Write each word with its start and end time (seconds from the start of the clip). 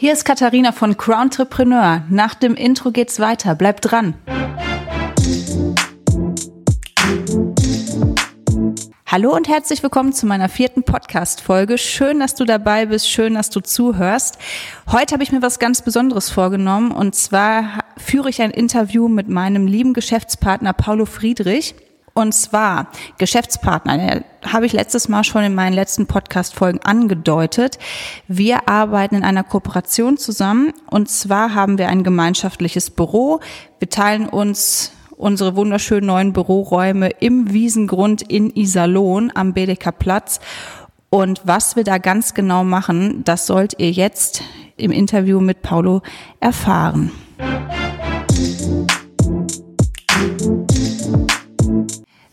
Hier 0.00 0.14
ist 0.14 0.24
Katharina 0.24 0.72
von 0.72 0.96
Crowntrepreneur. 0.96 2.04
Nach 2.08 2.32
dem 2.32 2.54
Intro 2.54 2.90
geht's 2.90 3.20
weiter. 3.20 3.54
Bleibt 3.54 3.90
dran. 3.90 4.14
Hallo 9.04 9.36
und 9.36 9.46
herzlich 9.46 9.82
willkommen 9.82 10.14
zu 10.14 10.24
meiner 10.24 10.48
vierten 10.48 10.84
Podcast-Folge. 10.84 11.76
Schön, 11.76 12.18
dass 12.18 12.34
du 12.34 12.46
dabei 12.46 12.86
bist, 12.86 13.10
schön, 13.10 13.34
dass 13.34 13.50
du 13.50 13.60
zuhörst. 13.60 14.38
Heute 14.90 15.12
habe 15.12 15.22
ich 15.22 15.32
mir 15.32 15.42
was 15.42 15.58
ganz 15.58 15.82
Besonderes 15.82 16.30
vorgenommen 16.30 16.92
und 16.92 17.14
zwar 17.14 17.84
führe 17.98 18.30
ich 18.30 18.40
ein 18.40 18.52
Interview 18.52 19.06
mit 19.06 19.28
meinem 19.28 19.66
lieben 19.66 19.92
Geschäftspartner 19.92 20.72
Paulo 20.72 21.04
Friedrich. 21.04 21.74
Und 22.14 22.32
zwar 22.32 22.88
Geschäftspartner, 23.18 24.22
habe 24.44 24.66
ich 24.66 24.72
letztes 24.72 25.08
Mal 25.08 25.24
schon 25.24 25.44
in 25.44 25.54
meinen 25.54 25.72
letzten 25.72 26.06
Podcast-Folgen 26.06 26.80
angedeutet. 26.82 27.78
Wir 28.26 28.68
arbeiten 28.68 29.14
in 29.14 29.24
einer 29.24 29.44
Kooperation 29.44 30.16
zusammen 30.16 30.72
und 30.90 31.08
zwar 31.08 31.54
haben 31.54 31.78
wir 31.78 31.88
ein 31.88 32.02
gemeinschaftliches 32.02 32.90
Büro. 32.90 33.40
Wir 33.78 33.88
teilen 33.88 34.28
uns 34.28 34.92
unsere 35.16 35.54
wunderschönen 35.54 36.06
neuen 36.06 36.32
Büroräume 36.32 37.10
im 37.20 37.52
Wiesengrund 37.52 38.22
in 38.22 38.50
Iserlohn 38.50 39.30
am 39.34 39.52
Bedecker 39.52 39.92
Platz. 39.92 40.40
Und 41.10 41.42
was 41.44 41.76
wir 41.76 41.84
da 41.84 41.98
ganz 41.98 42.34
genau 42.34 42.64
machen, 42.64 43.22
das 43.24 43.46
sollt 43.46 43.78
ihr 43.78 43.90
jetzt 43.90 44.42
im 44.76 44.92
Interview 44.92 45.40
mit 45.40 45.62
Paulo 45.62 46.02
erfahren. 46.40 47.10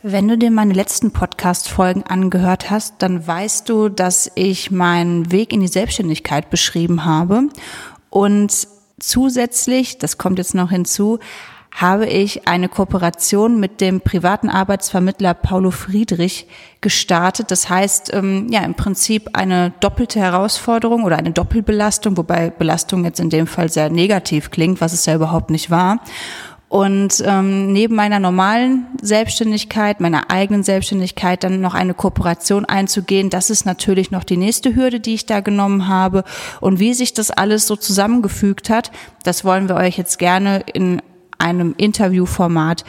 Wenn 0.10 0.30
du 0.30 0.38
dir 0.38 0.52
meine 0.52 0.74
letzten 0.74 1.12
Podcast-Folgen 1.12 2.04
angehört 2.04 2.72
hast, 2.72 2.94
dann 3.00 3.28
weißt 3.28 3.68
du, 3.68 3.90
dass 3.90 4.32
ich 4.36 4.72
meinen 4.72 5.34
Weg 5.34 5.52
in 5.52 5.60
die 5.60 5.68
Selbstständigkeit 5.68 6.50
beschrieben 6.50 7.04
habe. 7.04 7.50
Und 8.10 8.70
zusätzlich, 9.02 9.98
das 9.98 10.18
kommt 10.18 10.38
jetzt 10.38 10.56
noch 10.56 10.70
hinzu, 10.70 11.20
habe 11.76 12.06
ich 12.06 12.48
eine 12.48 12.70
Kooperation 12.70 13.60
mit 13.60 13.82
dem 13.82 14.00
privaten 14.00 14.48
Arbeitsvermittler 14.48 15.34
Paulo 15.34 15.72
Friedrich 15.72 16.48
gestartet. 16.80 17.52
Das 17.52 17.70
heißt, 17.70 18.14
ähm, 18.14 18.48
ja, 18.50 18.62
im 18.62 18.76
Prinzip 18.76 19.32
eine 19.34 19.74
doppelte 19.82 20.22
Herausforderung 20.22 21.04
oder 21.04 21.18
eine 21.18 21.32
Doppelbelastung, 21.32 22.16
wobei 22.16 22.50
Belastung 22.50 23.04
jetzt 23.04 23.20
in 23.20 23.30
dem 23.30 23.46
Fall 23.46 23.68
sehr 23.70 23.90
negativ 23.90 24.52
klingt, 24.52 24.80
was 24.80 24.94
es 24.94 25.06
ja 25.06 25.16
überhaupt 25.16 25.50
nicht 25.50 25.70
war. 25.70 26.00
Und 26.70 27.24
ähm, 27.26 27.72
neben 27.72 27.96
meiner 27.96 28.20
normalen 28.20 28.88
Selbstständigkeit, 29.02 30.02
meiner 30.02 30.30
eigenen 30.30 30.64
Selbstständigkeit, 30.64 31.44
dann 31.44 31.62
noch 31.62 31.74
eine 31.74 31.94
Kooperation 31.94 32.66
einzugehen, 32.66 33.30
das 33.30 33.50
ist 33.50 33.66
natürlich 33.66 34.12
noch 34.12 34.26
die 34.26 34.36
nächste 34.36 34.76
Hürde, 34.76 35.00
die 35.00 35.14
ich 35.14 35.26
da 35.26 35.40
genommen 35.40 35.88
habe. 35.88 36.26
Und 36.60 36.80
wie 36.80 36.94
sich 36.94 37.14
das 37.14 37.32
alles 37.32 37.68
so 37.68 37.78
zusammengefügt 37.78 38.70
hat, 38.70 38.92
das 39.24 39.46
wollen 39.46 39.70
wir 39.70 39.76
euch 39.76 39.98
jetzt 39.98 40.20
gerne 40.20 40.64
in 40.74 41.02
einem 41.38 41.74
Interviewformat 41.78 42.84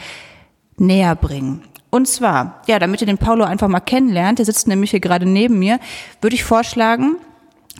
näher 0.77 1.15
bringen. 1.15 1.63
Und 1.89 2.07
zwar, 2.07 2.61
ja, 2.67 2.79
damit 2.79 2.99
ihr 3.01 3.07
den 3.07 3.17
Paulo 3.17 3.45
einfach 3.45 3.69
mal 3.69 3.79
kennenlernt, 3.79 4.39
der 4.39 4.45
sitzt 4.45 4.67
nämlich 4.67 4.91
hier 4.91 4.99
gerade 4.99 5.25
neben 5.25 5.57
mir, 5.57 5.79
würde 6.21 6.35
ich 6.35 6.43
vorschlagen, 6.43 7.15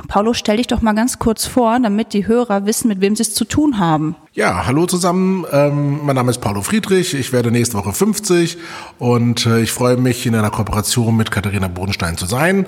Paulo, 0.08 0.34
stell 0.34 0.58
dich 0.58 0.68
doch 0.68 0.82
mal 0.82 0.94
ganz 0.94 1.20
kurz 1.20 1.46
vor, 1.46 1.78
damit 1.80 2.14
die 2.14 2.26
Hörer 2.26 2.66
wissen, 2.66 2.88
mit 2.88 3.02
wem 3.02 3.16
sie 3.16 3.24
es 3.24 3.34
zu 3.34 3.44
tun 3.44 3.80
haben. 3.80 4.16
Ja, 4.40 4.66
hallo 4.66 4.86
zusammen. 4.86 5.46
Ähm, 5.52 6.06
mein 6.06 6.16
Name 6.16 6.32
ist 6.32 6.40
Paulo 6.40 6.62
Friedrich. 6.62 7.14
Ich 7.14 7.34
werde 7.34 7.52
nächste 7.52 7.76
Woche 7.76 7.92
50 7.92 8.58
und 8.98 9.46
äh, 9.46 9.60
ich 9.60 9.74
freue 9.74 9.98
mich, 9.98 10.26
in 10.26 10.34
einer 10.34 10.50
Kooperation 10.50 11.18
mit 11.18 11.30
Katharina 11.30 11.68
Bodenstein 11.68 12.16
zu 12.16 12.26
sein. 12.26 12.66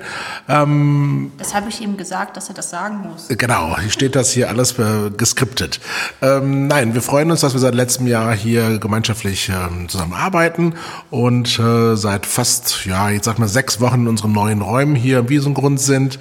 Ähm, 0.50 1.32
das 1.38 1.54
habe 1.54 1.70
ich 1.70 1.80
ihm 1.80 1.96
gesagt, 1.96 2.36
dass 2.36 2.50
er 2.50 2.54
das 2.54 2.68
sagen 2.68 2.98
muss. 3.10 3.28
Genau, 3.28 3.78
hier 3.80 3.88
steht 3.88 4.16
das 4.16 4.32
hier 4.32 4.50
alles 4.50 4.78
äh, 4.78 5.08
geskriptet. 5.16 5.80
Ähm, 6.20 6.66
nein, 6.66 6.92
wir 6.92 7.00
freuen 7.00 7.30
uns, 7.30 7.40
dass 7.40 7.54
wir 7.54 7.60
seit 7.60 7.74
letztem 7.74 8.06
Jahr 8.06 8.34
hier 8.34 8.78
gemeinschaftlich 8.78 9.48
ähm, 9.48 9.88
zusammenarbeiten 9.88 10.74
und 11.10 11.58
äh, 11.58 11.96
seit 11.96 12.26
fast, 12.26 12.84
ja, 12.84 13.08
jetzt 13.08 13.24
sag 13.24 13.38
mal 13.38 13.48
sechs 13.48 13.80
Wochen 13.80 14.02
in 14.02 14.08
unseren 14.08 14.32
neuen 14.32 14.60
Räumen 14.60 14.94
hier 14.94 15.20
im 15.20 15.30
Wiesengrund 15.30 15.80
sind. 15.80 16.18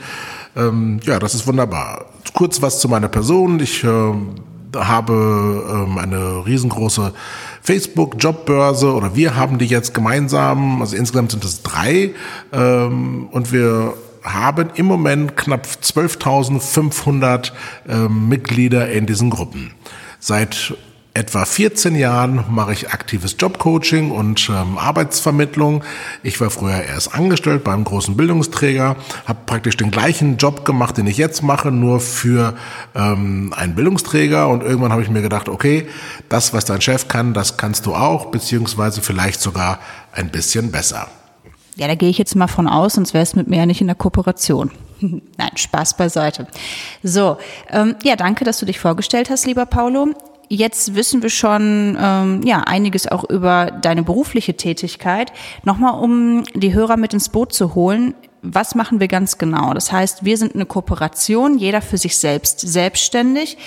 Ähm, 0.56 1.02
ja, 1.04 1.20
das 1.20 1.36
ist 1.36 1.46
wunderbar. 1.46 2.06
Kurz 2.34 2.62
was 2.62 2.80
zu 2.80 2.88
meiner 2.88 3.10
Person. 3.10 3.60
Ich 3.60 3.84
äh, 3.84 4.14
habe 4.76 5.86
ähm, 5.88 5.98
eine 5.98 6.46
riesengroße 6.46 7.14
Facebook-Jobbörse 7.62 8.94
oder 8.94 9.16
wir 9.16 9.36
haben 9.36 9.58
die 9.58 9.66
jetzt 9.66 9.94
gemeinsam, 9.94 10.82
also 10.82 10.96
insgesamt 10.96 11.32
sind 11.32 11.44
es 11.44 11.62
drei 11.64 12.12
ähm, 12.52 13.28
und 13.32 13.52
wir 13.52 13.94
haben 14.24 14.70
im 14.76 14.86
Moment 14.86 15.36
knapp 15.36 15.66
12.500 15.66 17.52
ähm, 17.90 18.30
Mitglieder 18.30 18.92
in 18.92 19.06
diesen 19.06 19.30
Gruppen. 19.30 19.74
Seit 20.20 20.76
etwa 21.14 21.44
14 21.44 21.96
Jahren 21.96 22.46
mache 22.50 22.72
ich 22.72 22.90
aktives 22.90 23.36
Jobcoaching 23.38 24.12
und 24.12 24.50
ähm, 24.50 24.78
Arbeitsvermittlung. 24.78 25.84
Ich 26.24 26.40
war 26.40 26.50
früher 26.50 26.84
erst 26.84 27.14
angestellt 27.14 27.64
beim 27.66 27.84
großen 27.84 28.16
Bildungsträger, 28.16 28.96
habe 29.26 29.40
praktisch 29.46 29.76
den 29.76 29.92
gleichen 29.92 30.38
Job 30.38 30.64
gemacht, 30.64 30.98
den 30.98 31.08
ich 31.08 31.18
jetzt 31.18 31.44
mache, 31.44 31.70
nur 31.72 32.00
für 32.00 32.56
ähm, 32.96 33.54
einen 33.56 33.76
Bildungsträger. 33.76 34.48
Und 34.48 34.64
irgendwann 34.64 34.94
habe 34.94 35.02
ich 35.02 35.10
mir 35.10 35.22
gedacht, 35.22 35.50
okay, 35.50 35.88
das, 36.30 36.54
was 36.54 36.64
dein 36.64 36.80
Chef 36.80 37.10
kann, 37.10 37.34
das 37.34 37.58
kannst 37.58 37.86
du 37.86 37.94
auch, 37.94 38.28
beziehungsweise 38.28 39.02
vielleicht 39.02 39.42
sogar 39.42 39.80
ein 40.14 40.30
bisschen 40.30 40.72
besser. 40.72 41.08
Ja, 41.76 41.88
da 41.88 41.96
gehe 41.96 42.10
ich 42.10 42.18
jetzt 42.18 42.36
mal 42.36 42.48
von 42.48 42.68
aus, 42.68 42.94
sonst 42.94 43.14
wäre 43.14 43.24
es 43.24 43.36
mit 43.36 43.48
mir 43.48 43.58
ja 43.58 43.66
nicht 43.66 43.82
in 43.82 43.88
der 43.88 43.96
Kooperation. 43.96 44.72
Nein, 45.02 45.52
Spaß 45.56 45.98
beiseite. 45.98 46.48
So, 47.04 47.38
ähm, 47.70 47.96
ja, 48.04 48.16
danke, 48.16 48.46
dass 48.46 48.60
du 48.60 48.66
dich 48.66 48.80
vorgestellt 48.80 49.30
hast, 49.30 49.46
lieber 49.46 49.66
Paulo. 49.66 50.14
Jetzt 50.54 50.96
wissen 50.96 51.22
wir 51.22 51.30
schon 51.30 51.98
ähm, 51.98 52.42
ja 52.44 52.60
einiges 52.60 53.08
auch 53.08 53.24
über 53.30 53.72
deine 53.72 54.04
berufliche 54.04 54.58
Tätigkeit. 54.58 55.32
Nochmal, 55.64 56.04
um 56.04 56.44
die 56.54 56.74
Hörer 56.74 56.98
mit 56.98 57.14
ins 57.14 57.30
Boot 57.30 57.54
zu 57.54 57.74
holen. 57.74 58.16
Was 58.42 58.76
machen 58.76 59.00
wir 59.00 59.08
ganz 59.08 59.38
genau? 59.38 59.74
Das 59.74 59.94
heißt, 59.94 60.26
wir 60.26 60.36
sind 60.36 60.54
eine 60.54 60.66
Kooperation, 60.66 61.58
jeder 61.58 61.82
für 61.82 61.98
sich 61.98 62.18
selbst 62.18 62.60
selbstständig. 62.60 63.58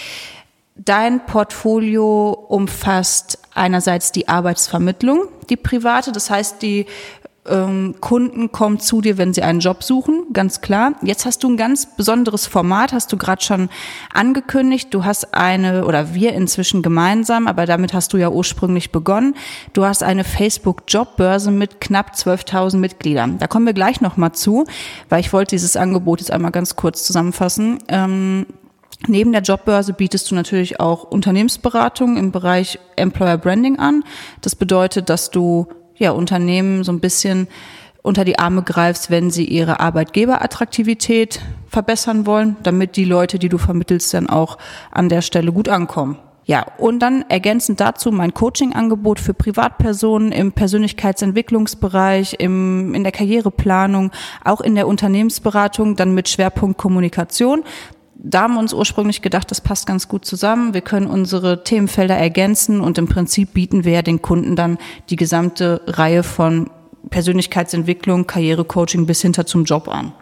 Dein 0.76 1.24
Portfolio 1.24 2.32
umfasst 2.48 3.38
einerseits 3.54 4.12
die 4.12 4.28
Arbeitsvermittlung, 4.28 5.28
die 5.48 5.56
private, 5.56 6.12
das 6.12 6.28
heißt 6.28 6.60
die 6.60 6.84
ähm, 7.46 7.96
Kunden 8.00 8.52
kommen 8.52 8.80
zu 8.80 9.00
dir, 9.00 9.18
wenn 9.18 9.34
sie 9.34 9.42
einen 9.42 9.60
Job 9.60 9.82
suchen, 9.82 10.26
ganz 10.32 10.60
klar. 10.60 10.94
Jetzt 11.02 11.26
hast 11.26 11.44
du 11.44 11.50
ein 11.50 11.56
ganz 11.56 11.94
besonderes 11.96 12.46
Format, 12.46 12.92
hast 12.92 13.12
du 13.12 13.16
gerade 13.16 13.42
schon 13.42 13.68
angekündigt. 14.12 14.88
Du 14.92 15.04
hast 15.04 15.34
eine, 15.34 15.84
oder 15.84 16.14
wir 16.14 16.32
inzwischen 16.32 16.82
gemeinsam, 16.82 17.46
aber 17.46 17.66
damit 17.66 17.92
hast 17.92 18.12
du 18.12 18.16
ja 18.16 18.30
ursprünglich 18.30 18.92
begonnen. 18.92 19.34
Du 19.72 19.84
hast 19.84 20.02
eine 20.02 20.24
Facebook-Jobbörse 20.24 21.50
mit 21.50 21.80
knapp 21.80 22.12
12.000 22.14 22.78
Mitgliedern. 22.78 23.38
Da 23.38 23.46
kommen 23.46 23.66
wir 23.66 23.74
gleich 23.74 24.00
nochmal 24.00 24.32
zu, 24.32 24.64
weil 25.08 25.20
ich 25.20 25.32
wollte 25.32 25.54
dieses 25.54 25.76
Angebot 25.76 26.20
jetzt 26.20 26.30
einmal 26.30 26.50
ganz 26.50 26.76
kurz 26.76 27.04
zusammenfassen. 27.04 27.78
Ähm, 27.88 28.46
Neben 29.06 29.32
der 29.32 29.42
Jobbörse 29.42 29.92
bietest 29.92 30.30
du 30.30 30.34
natürlich 30.34 30.80
auch 30.80 31.04
Unternehmensberatung 31.04 32.16
im 32.16 32.32
Bereich 32.32 32.78
Employer 32.96 33.36
Branding 33.36 33.78
an. 33.78 34.02
Das 34.40 34.56
bedeutet, 34.56 35.10
dass 35.10 35.30
du 35.30 35.66
ja, 35.96 36.10
Unternehmen 36.10 36.84
so 36.84 36.92
ein 36.92 37.00
bisschen 37.00 37.48
unter 38.02 38.24
die 38.24 38.38
Arme 38.38 38.62
greifst, 38.62 39.10
wenn 39.10 39.30
sie 39.30 39.46
ihre 39.46 39.80
Arbeitgeberattraktivität 39.80 41.40
verbessern 41.68 42.26
wollen, 42.26 42.56
damit 42.62 42.96
die 42.96 43.06
Leute, 43.06 43.38
die 43.38 43.48
du 43.48 43.56
vermittelst, 43.56 44.12
dann 44.12 44.28
auch 44.28 44.58
an 44.90 45.08
der 45.08 45.22
Stelle 45.22 45.52
gut 45.52 45.68
ankommen. 45.68 46.18
Ja, 46.46 46.66
und 46.76 46.98
dann 46.98 47.24
ergänzend 47.30 47.80
dazu 47.80 48.12
mein 48.12 48.34
Coaching-Angebot 48.34 49.18
für 49.18 49.32
Privatpersonen 49.32 50.30
im 50.30 50.52
Persönlichkeitsentwicklungsbereich, 50.52 52.36
im, 52.38 52.94
in 52.94 53.02
der 53.02 53.12
Karriereplanung, 53.12 54.10
auch 54.44 54.60
in 54.60 54.74
der 54.74 54.86
Unternehmensberatung, 54.86 55.96
dann 55.96 56.12
mit 56.12 56.28
Schwerpunkt 56.28 56.76
Kommunikation 56.76 57.64
da 58.26 58.42
haben 58.42 58.54
wir 58.54 58.60
uns 58.60 58.72
ursprünglich 58.72 59.20
gedacht, 59.20 59.50
das 59.50 59.60
passt 59.60 59.86
ganz 59.86 60.08
gut 60.08 60.24
zusammen. 60.24 60.72
Wir 60.72 60.80
können 60.80 61.06
unsere 61.06 61.62
Themenfelder 61.62 62.16
ergänzen 62.16 62.80
und 62.80 62.96
im 62.96 63.06
Prinzip 63.06 63.52
bieten 63.52 63.84
wir 63.84 63.92
ja 63.92 64.02
den 64.02 64.22
Kunden 64.22 64.56
dann 64.56 64.78
die 65.10 65.16
gesamte 65.16 65.82
Reihe 65.86 66.22
von 66.22 66.70
Persönlichkeitsentwicklung, 67.10 68.26
Karrierecoaching 68.26 69.04
bis 69.04 69.20
hinter 69.20 69.44
zum 69.44 69.64
Job 69.64 69.88
an. 69.88 70.12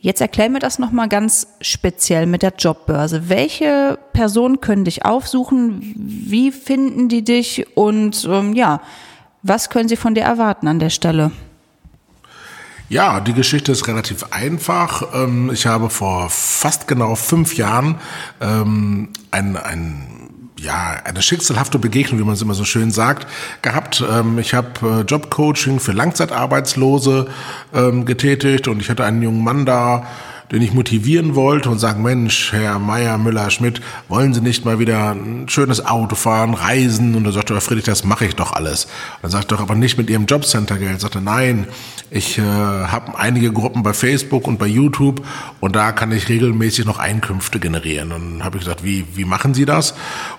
Jetzt 0.00 0.22
erklär 0.22 0.48
mir 0.48 0.60
das 0.60 0.78
nochmal 0.78 1.08
ganz 1.08 1.48
speziell 1.60 2.24
mit 2.24 2.42
der 2.42 2.54
Jobbörse. 2.56 3.28
Welche 3.28 3.98
Personen 4.14 4.62
können 4.62 4.84
dich 4.84 5.04
aufsuchen? 5.04 5.94
Wie 5.94 6.52
finden 6.52 7.10
die 7.10 7.22
dich? 7.22 7.76
Und 7.76 8.26
ähm, 8.30 8.54
ja, 8.54 8.80
was 9.42 9.68
können 9.68 9.90
sie 9.90 9.96
von 9.96 10.14
dir 10.14 10.22
erwarten 10.22 10.68
an 10.68 10.78
der 10.78 10.90
Stelle? 10.90 11.32
Ja, 12.90 13.20
die 13.20 13.34
Geschichte 13.34 13.70
ist 13.72 13.86
relativ 13.86 14.24
einfach. 14.30 15.14
Ähm, 15.14 15.50
ich 15.52 15.66
habe 15.66 15.90
vor 15.90 16.30
fast 16.30 16.88
genau 16.88 17.14
fünf 17.16 17.54
Jahren 17.56 17.96
ähm, 18.40 19.10
ein, 19.30 19.56
ein 19.56 20.06
ja, 20.58 20.96
eine 21.04 21.22
schicksalhafte 21.22 21.78
Begegnung, 21.78 22.18
wie 22.18 22.24
man 22.24 22.34
es 22.34 22.42
immer 22.42 22.54
so 22.54 22.64
schön 22.64 22.90
sagt, 22.90 23.26
gehabt. 23.62 24.02
Ähm, 24.10 24.38
ich 24.38 24.54
habe 24.54 24.68
äh, 24.82 25.00
Jobcoaching 25.02 25.80
für 25.80 25.92
Langzeitarbeitslose 25.92 27.28
getätigt 28.06 28.66
und 28.66 28.80
ich 28.80 28.88
hatte 28.88 29.04
einen 29.04 29.20
jungen 29.20 29.44
Mann 29.44 29.66
da, 29.66 30.06
den 30.50 30.62
ich 30.62 30.72
motivieren 30.72 31.34
wollte 31.34 31.68
und 31.70 31.78
sagen, 31.78 32.02
Mensch, 32.02 32.52
Herr 32.52 32.78
Meier, 32.78 33.18
Müller, 33.18 33.50
Schmidt, 33.50 33.80
wollen 34.08 34.32
Sie 34.32 34.40
nicht 34.40 34.64
mal 34.64 34.78
wieder 34.78 35.10
ein 35.10 35.48
schönes 35.48 35.84
Auto 35.84 36.14
fahren, 36.14 36.54
reisen? 36.54 37.14
Und 37.14 37.26
er 37.26 37.32
sagte, 37.32 37.54
Herr 37.54 37.60
Friedrich, 37.60 37.84
das 37.84 38.04
mache 38.04 38.24
ich 38.24 38.34
doch 38.34 38.52
alles. 38.52 38.84
Und 38.84 39.24
dann 39.24 39.30
sagte 39.30 39.54
doch, 39.54 39.60
aber 39.60 39.74
nicht 39.74 39.98
mit 39.98 40.08
Ihrem 40.08 40.26
Jobcenter-Geld. 40.26 40.92
Er 40.92 41.00
sagte, 41.00 41.20
nein, 41.20 41.66
ich 42.10 42.38
äh, 42.38 42.42
habe 42.42 43.18
einige 43.18 43.52
Gruppen 43.52 43.82
bei 43.82 43.92
Facebook 43.92 44.46
und 44.46 44.58
bei 44.58 44.66
YouTube 44.66 45.22
und 45.60 45.76
da 45.76 45.92
kann 45.92 46.10
ich 46.12 46.28
regelmäßig 46.28 46.86
noch 46.86 46.98
Einkünfte 46.98 47.60
generieren. 47.60 48.12
Und 48.12 48.38
dann 48.38 48.44
habe 48.44 48.56
ich 48.56 48.64
gesagt, 48.64 48.82
wie, 48.82 49.04
wie 49.14 49.26
machen 49.26 49.52
Sie 49.52 49.66
das? 49.66 49.94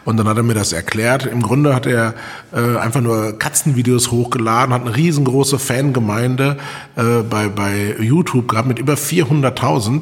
Und 0.05 0.17
dann 0.17 0.27
hat 0.27 0.37
er 0.37 0.43
mir 0.43 0.55
das 0.55 0.73
erklärt. 0.73 1.27
Im 1.27 1.43
Grunde 1.43 1.75
hat 1.75 1.85
er 1.85 2.15
äh, 2.51 2.77
einfach 2.77 3.01
nur 3.01 3.37
Katzenvideos 3.37 4.09
hochgeladen, 4.09 4.73
hat 4.73 4.81
eine 4.81 4.95
riesengroße 4.95 5.59
Fangemeinde 5.59 6.57
äh, 6.95 7.21
bei, 7.29 7.49
bei 7.49 7.95
YouTube 7.99 8.47
gehabt 8.47 8.67
mit 8.67 8.79
über 8.79 8.95
400.000 8.95 9.98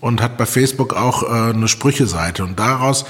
und 0.00 0.22
hat 0.22 0.36
bei 0.36 0.46
Facebook 0.46 0.94
auch 0.94 1.22
äh, 1.22 1.52
eine 1.52 1.68
Sprücheseite. 1.68 2.44
Und 2.44 2.58
daraus 2.58 3.04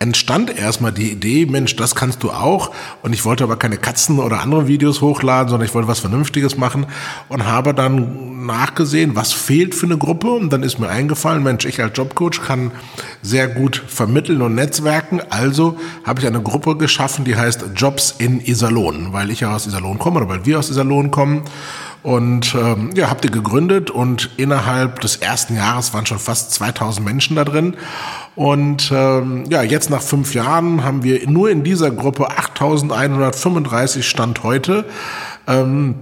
entstand 0.00 0.56
erstmal 0.56 0.92
die 0.92 1.10
Idee, 1.10 1.46
Mensch, 1.46 1.74
das 1.76 1.94
kannst 1.94 2.22
du 2.22 2.30
auch. 2.30 2.70
Und 3.02 3.12
ich 3.12 3.24
wollte 3.24 3.44
aber 3.44 3.56
keine 3.56 3.76
Katzen 3.76 4.18
oder 4.18 4.40
andere 4.40 4.68
Videos 4.68 5.00
hochladen, 5.00 5.48
sondern 5.48 5.66
ich 5.66 5.74
wollte 5.74 5.88
was 5.88 5.98
Vernünftiges 5.98 6.56
machen 6.56 6.86
und 7.28 7.46
habe 7.46 7.74
dann 7.74 8.46
nachgesehen, 8.46 9.16
was 9.16 9.32
fehlt 9.32 9.74
für 9.74 9.86
eine 9.86 9.98
Gruppe. 9.98 10.30
Und 10.30 10.50
dann 10.50 10.62
ist 10.62 10.78
mir 10.78 10.88
eingefallen, 10.88 11.42
Mensch, 11.42 11.64
ich 11.64 11.82
als 11.82 11.96
Jobcoach 11.96 12.42
kann 12.44 12.70
sehr 13.22 13.48
gut 13.48 13.82
vermitteln 13.86 14.40
und 14.42 14.54
netzwerken. 14.54 15.20
Also 15.30 15.76
habe 16.04 16.20
ich 16.20 16.26
eine 16.26 16.42
Gruppe 16.42 16.76
geschaffen, 16.76 17.24
die 17.24 17.36
heißt 17.36 17.64
Jobs 17.74 18.14
in 18.18 18.40
Iserlohn, 18.40 19.12
weil 19.12 19.30
ich 19.30 19.40
ja 19.40 19.54
aus 19.54 19.66
Iserlohn 19.66 19.98
komme 19.98 20.18
oder 20.18 20.28
weil 20.28 20.46
wir 20.46 20.58
aus 20.58 20.70
Iserlohn 20.70 21.10
kommen. 21.10 21.42
Und 22.02 22.54
ähm, 22.54 22.90
ja, 22.94 23.10
habt 23.10 23.24
ihr 23.24 23.30
gegründet 23.30 23.90
und 23.90 24.30
innerhalb 24.36 25.00
des 25.00 25.16
ersten 25.16 25.56
Jahres 25.56 25.92
waren 25.92 26.06
schon 26.06 26.18
fast 26.18 26.52
2000 26.52 27.04
Menschen 27.04 27.36
da 27.36 27.44
drin. 27.44 27.76
Und 28.36 28.92
ähm, 28.94 29.44
ja, 29.50 29.62
jetzt 29.62 29.90
nach 29.90 30.02
fünf 30.02 30.34
Jahren 30.34 30.84
haben 30.84 31.02
wir 31.02 31.28
nur 31.28 31.50
in 31.50 31.64
dieser 31.64 31.90
Gruppe 31.90 32.30
8135 32.30 34.08
Stand 34.08 34.44
heute. 34.44 34.84
Ähm, 35.48 35.96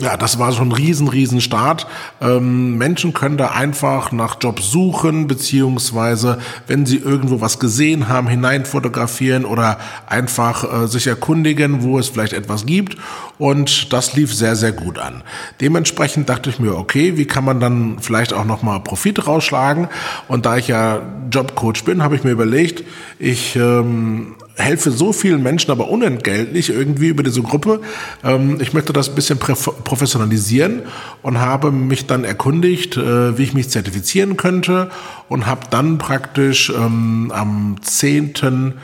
ja, 0.00 0.16
das 0.16 0.40
war 0.40 0.50
schon 0.50 0.70
ein 0.70 0.72
riesen, 0.72 1.06
riesen 1.06 1.40
Start. 1.40 1.86
Ähm, 2.20 2.76
Menschen 2.76 3.14
können 3.14 3.36
da 3.36 3.52
einfach 3.52 4.10
nach 4.10 4.38
Jobs 4.40 4.68
suchen, 4.68 5.28
beziehungsweise 5.28 6.38
wenn 6.66 6.84
sie 6.84 6.96
irgendwo 6.96 7.40
was 7.40 7.60
gesehen 7.60 8.08
haben, 8.08 8.26
hineinfotografieren 8.26 9.44
oder 9.44 9.78
einfach 10.08 10.82
äh, 10.82 10.86
sich 10.88 11.06
erkundigen, 11.06 11.84
wo 11.84 11.96
es 11.98 12.08
vielleicht 12.08 12.32
etwas 12.32 12.66
gibt. 12.66 12.96
Und 13.38 13.92
das 13.92 14.14
lief 14.14 14.34
sehr, 14.34 14.56
sehr 14.56 14.72
gut 14.72 14.98
an. 14.98 15.22
Dementsprechend 15.60 16.28
dachte 16.28 16.50
ich 16.50 16.58
mir, 16.58 16.76
okay, 16.76 17.16
wie 17.16 17.26
kann 17.26 17.44
man 17.44 17.60
dann 17.60 17.98
vielleicht 18.00 18.32
auch 18.32 18.44
nochmal 18.44 18.80
Profit 18.80 19.28
rausschlagen? 19.28 19.88
Und 20.26 20.44
da 20.44 20.56
ich 20.56 20.66
ja 20.66 21.02
Jobcoach 21.30 21.84
bin, 21.84 22.02
habe 22.02 22.16
ich 22.16 22.24
mir 22.24 22.32
überlegt, 22.32 22.82
ich 23.20 23.54
ähm, 23.54 24.34
helfe 24.56 24.90
so 24.90 25.12
vielen 25.12 25.42
Menschen, 25.42 25.70
aber 25.70 25.88
unentgeltlich 25.88 26.70
irgendwie 26.70 27.08
über 27.08 27.22
diese 27.22 27.42
Gruppe. 27.42 27.80
Ähm, 28.22 28.58
ich 28.60 28.72
möchte 28.72 28.92
das 28.92 29.08
ein 29.08 29.14
bisschen 29.14 29.38
professionalisieren 29.38 30.82
und 31.22 31.40
habe 31.40 31.70
mich 31.70 32.06
dann 32.06 32.24
erkundigt, 32.24 32.96
äh, 32.96 33.36
wie 33.36 33.42
ich 33.42 33.54
mich 33.54 33.70
zertifizieren 33.70 34.36
könnte 34.36 34.90
und 35.28 35.46
habe 35.46 35.62
dann 35.70 35.98
praktisch 35.98 36.70
ähm, 36.70 37.32
am 37.34 37.76
10. 37.82 38.74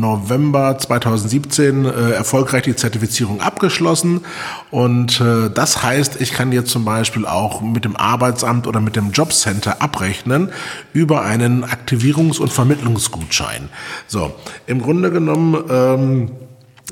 November 0.00 0.78
2017 0.78 1.84
äh, 1.84 2.10
erfolgreich 2.12 2.62
die 2.62 2.76
Zertifizierung 2.76 3.40
abgeschlossen. 3.40 4.24
Und 4.70 5.20
äh, 5.20 5.50
das 5.50 5.82
heißt, 5.82 6.20
ich 6.20 6.32
kann 6.32 6.52
jetzt 6.52 6.70
zum 6.70 6.84
Beispiel 6.84 7.26
auch 7.26 7.60
mit 7.60 7.84
dem 7.84 7.96
Arbeitsamt 7.96 8.66
oder 8.66 8.80
mit 8.80 8.96
dem 8.96 9.12
Jobcenter 9.12 9.80
abrechnen 9.80 10.50
über 10.92 11.22
einen 11.22 11.64
Aktivierungs- 11.64 12.38
und 12.38 12.52
Vermittlungsgutschein. 12.52 13.68
So, 14.06 14.34
im 14.66 14.82
Grunde 14.82 15.10
genommen. 15.10 15.64
Ähm, 15.70 16.30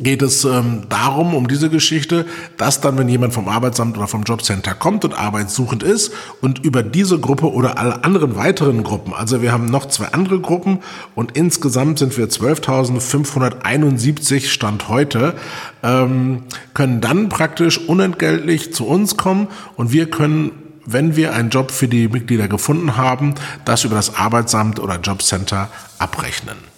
geht 0.01 0.23
es 0.23 0.45
ähm, 0.45 0.85
darum, 0.89 1.35
um 1.35 1.49
diese 1.49 1.69
Geschichte, 1.69 2.25
dass 2.57 2.81
dann, 2.81 2.97
wenn 2.97 3.11
jemand 3.11 3.35
vom 3.35 3.49
Arbeitsamt 3.49 3.99
oder 3.99 4.09
vom 4.09 4.23
Jobcenter 4.23 4.73
kommt 4.75 5.05
und 5.05 5.13
arbeitssuchend 5.13 5.83
ist 5.83 6.13
und 6.41 6.65
über 6.65 6.83
diese 6.83 7.19
Gruppe 7.19 7.53
oder 7.53 7.77
alle 7.79 8.03
anderen 8.03 8.35
weiteren 8.37 8.85
Gruppen, 8.85 9.13
also 9.13 9.43
wir 9.43 9.53
haben 9.53 9.67
noch 9.67 9.85
zwei 9.87 10.07
andere 10.07 10.41
Gruppen 10.41 10.79
und 11.15 11.37
insgesamt 11.37 11.99
sind 11.99 12.17
wir 12.17 12.29
12.571 12.29 14.49
Stand 14.49 14.89
heute, 14.89 15.35
ähm, 15.83 16.45
können 16.73 17.03
dann 17.03 17.29
praktisch 17.29 17.77
unentgeltlich 17.79 18.73
zu 18.73 18.87
uns 18.87 19.19
kommen 19.19 19.49
und 19.77 19.93
wir 19.93 20.09
können 20.11 20.53
wenn 20.85 21.15
wir 21.15 21.33
einen 21.33 21.51
Job 21.51 21.71
für 21.71 21.87
die 21.87 22.09
Mitglieder 22.09 22.49
gefunden 22.49 22.97
haben, 22.97 23.37
das 23.65 23.85
über 23.85 23.95
das 23.95 24.17
Arbeitsamt 24.17 24.81
oder 24.81 24.99
Jobcenter 24.99 25.69
abrechnen. 26.01 26.72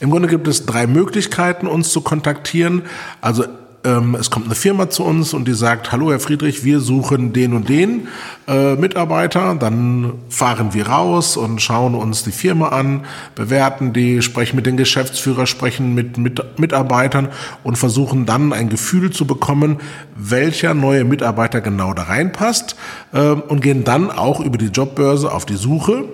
Im 0.00 0.10
Grunde 0.10 0.28
gibt 0.28 0.48
es 0.48 0.66
drei 0.66 0.86
Möglichkeiten, 0.86 1.66
uns 1.66 1.90
zu 1.90 2.00
kontaktieren. 2.00 2.82
Also 3.20 3.44
ähm, 3.84 4.16
es 4.18 4.30
kommt 4.30 4.46
eine 4.46 4.54
Firma 4.54 4.90
zu 4.90 5.04
uns 5.04 5.32
und 5.32 5.46
die 5.46 5.54
sagt, 5.54 5.92
hallo 5.92 6.10
Herr 6.10 6.18
Friedrich, 6.18 6.64
wir 6.64 6.80
suchen 6.80 7.32
den 7.32 7.54
und 7.54 7.68
den 7.68 8.08
äh, 8.48 8.74
Mitarbeiter. 8.74 9.54
Dann 9.54 10.14
fahren 10.28 10.74
wir 10.74 10.88
raus 10.88 11.36
und 11.36 11.62
schauen 11.62 11.94
uns 11.94 12.24
die 12.24 12.32
Firma 12.32 12.68
an, 12.68 13.04
bewerten 13.34 13.92
die, 13.92 14.20
sprechen 14.20 14.56
mit 14.56 14.66
den 14.66 14.76
Geschäftsführern, 14.76 15.46
sprechen 15.46 15.94
mit, 15.94 16.18
mit 16.18 16.58
Mitarbeitern 16.58 17.28
und 17.62 17.78
versuchen 17.78 18.26
dann 18.26 18.52
ein 18.52 18.68
Gefühl 18.68 19.10
zu 19.10 19.26
bekommen, 19.26 19.78
welcher 20.16 20.74
neue 20.74 21.04
Mitarbeiter 21.04 21.60
genau 21.60 21.94
da 21.94 22.04
reinpasst 22.04 22.74
äh, 23.12 23.30
und 23.30 23.60
gehen 23.60 23.84
dann 23.84 24.10
auch 24.10 24.40
über 24.40 24.58
die 24.58 24.66
Jobbörse 24.66 25.32
auf 25.32 25.46
die 25.46 25.56
Suche 25.56 26.04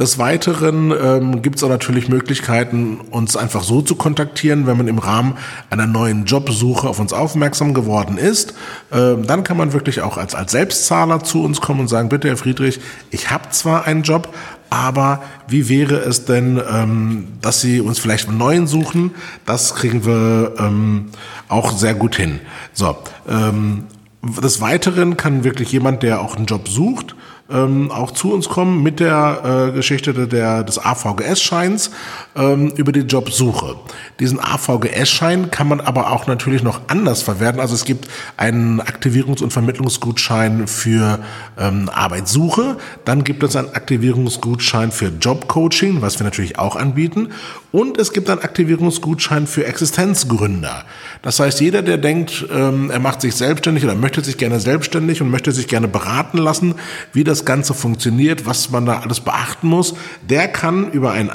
des 0.00 0.18
Weiteren 0.18 0.92
ähm, 0.98 1.42
gibt 1.42 1.56
es 1.56 1.62
auch 1.62 1.68
natürlich 1.68 2.08
Möglichkeiten, 2.08 3.00
uns 3.10 3.36
einfach 3.36 3.62
so 3.62 3.82
zu 3.82 3.96
kontaktieren, 3.96 4.66
wenn 4.66 4.78
man 4.78 4.88
im 4.88 4.98
Rahmen 4.98 5.34
einer 5.68 5.86
neuen 5.86 6.24
Jobsuche 6.24 6.88
auf 6.88 6.98
uns 6.98 7.12
aufmerksam 7.12 7.74
geworden 7.74 8.16
ist. 8.16 8.54
Ähm, 8.90 9.26
dann 9.26 9.44
kann 9.44 9.58
man 9.58 9.74
wirklich 9.74 10.00
auch 10.00 10.16
als, 10.16 10.34
als 10.34 10.52
Selbstzahler 10.52 11.22
zu 11.22 11.44
uns 11.44 11.60
kommen 11.60 11.80
und 11.80 11.88
sagen, 11.88 12.08
bitte 12.08 12.28
Herr 12.28 12.38
Friedrich, 12.38 12.80
ich 13.10 13.30
habe 13.30 13.50
zwar 13.50 13.84
einen 13.84 14.02
Job, 14.02 14.34
aber 14.70 15.22
wie 15.48 15.68
wäre 15.68 15.96
es 15.96 16.24
denn, 16.24 16.62
ähm, 16.72 17.28
dass 17.42 17.60
Sie 17.60 17.82
uns 17.82 17.98
vielleicht 17.98 18.28
einen 18.28 18.38
neuen 18.38 18.66
suchen? 18.66 19.10
Das 19.44 19.74
kriegen 19.74 20.06
wir 20.06 20.54
ähm, 20.58 21.10
auch 21.48 21.72
sehr 21.72 21.94
gut 21.94 22.16
hin. 22.16 22.40
So, 22.72 22.96
ähm, 23.28 23.84
des 24.22 24.62
Weiteren 24.62 25.18
kann 25.18 25.44
wirklich 25.44 25.72
jemand, 25.72 26.02
der 26.02 26.22
auch 26.22 26.36
einen 26.36 26.46
Job 26.46 26.68
sucht, 26.68 27.16
ähm, 27.50 27.90
auch 27.90 28.10
zu 28.12 28.32
uns 28.32 28.48
kommen 28.48 28.82
mit 28.82 29.00
der 29.00 29.68
äh, 29.70 29.72
Geschichte 29.72 30.28
der, 30.28 30.62
des 30.62 30.78
AVGS-Scheins 30.78 31.90
ähm, 32.36 32.72
über 32.76 32.92
die 32.92 33.00
Jobsuche. 33.00 33.76
Diesen 34.18 34.40
AVGS-Schein 34.40 35.50
kann 35.50 35.68
man 35.68 35.80
aber 35.80 36.12
auch 36.12 36.26
natürlich 36.26 36.62
noch 36.62 36.82
anders 36.88 37.22
verwerten. 37.22 37.60
Also 37.60 37.74
es 37.74 37.84
gibt 37.84 38.08
einen 38.36 38.80
Aktivierungs- 38.80 39.42
und 39.42 39.52
Vermittlungsgutschein 39.52 40.66
für 40.66 41.20
ähm, 41.58 41.88
Arbeitssuche. 41.92 42.76
Dann 43.04 43.24
gibt 43.24 43.42
es 43.42 43.56
einen 43.56 43.70
Aktivierungsgutschein 43.70 44.92
für 44.92 45.08
Jobcoaching, 45.08 46.02
was 46.02 46.18
wir 46.18 46.24
natürlich 46.24 46.58
auch 46.58 46.76
anbieten. 46.76 47.30
Und 47.72 47.98
es 47.98 48.12
gibt 48.12 48.28
einen 48.28 48.40
Aktivierungsgutschein 48.40 49.46
für 49.46 49.64
Existenzgründer. 49.64 50.84
Das 51.22 51.38
heißt, 51.38 51.60
jeder, 51.60 51.82
der 51.82 51.98
denkt, 51.98 52.46
ähm, 52.52 52.90
er 52.90 52.98
macht 52.98 53.20
sich 53.20 53.34
selbstständig 53.34 53.84
oder 53.84 53.94
möchte 53.94 54.22
sich 54.22 54.38
gerne 54.38 54.58
selbstständig 54.58 55.22
und 55.22 55.30
möchte 55.30 55.52
sich 55.52 55.68
gerne 55.68 55.86
beraten 55.86 56.38
lassen, 56.38 56.74
wie 57.12 57.22
das 57.22 57.44
Ganze 57.44 57.74
funktioniert, 57.74 58.46
was 58.46 58.70
man 58.70 58.86
da 58.86 59.00
alles 59.00 59.20
beachten 59.20 59.68
muss, 59.68 59.94
der 60.28 60.48
kann 60.48 60.90
über 60.90 61.12
einen 61.12 61.30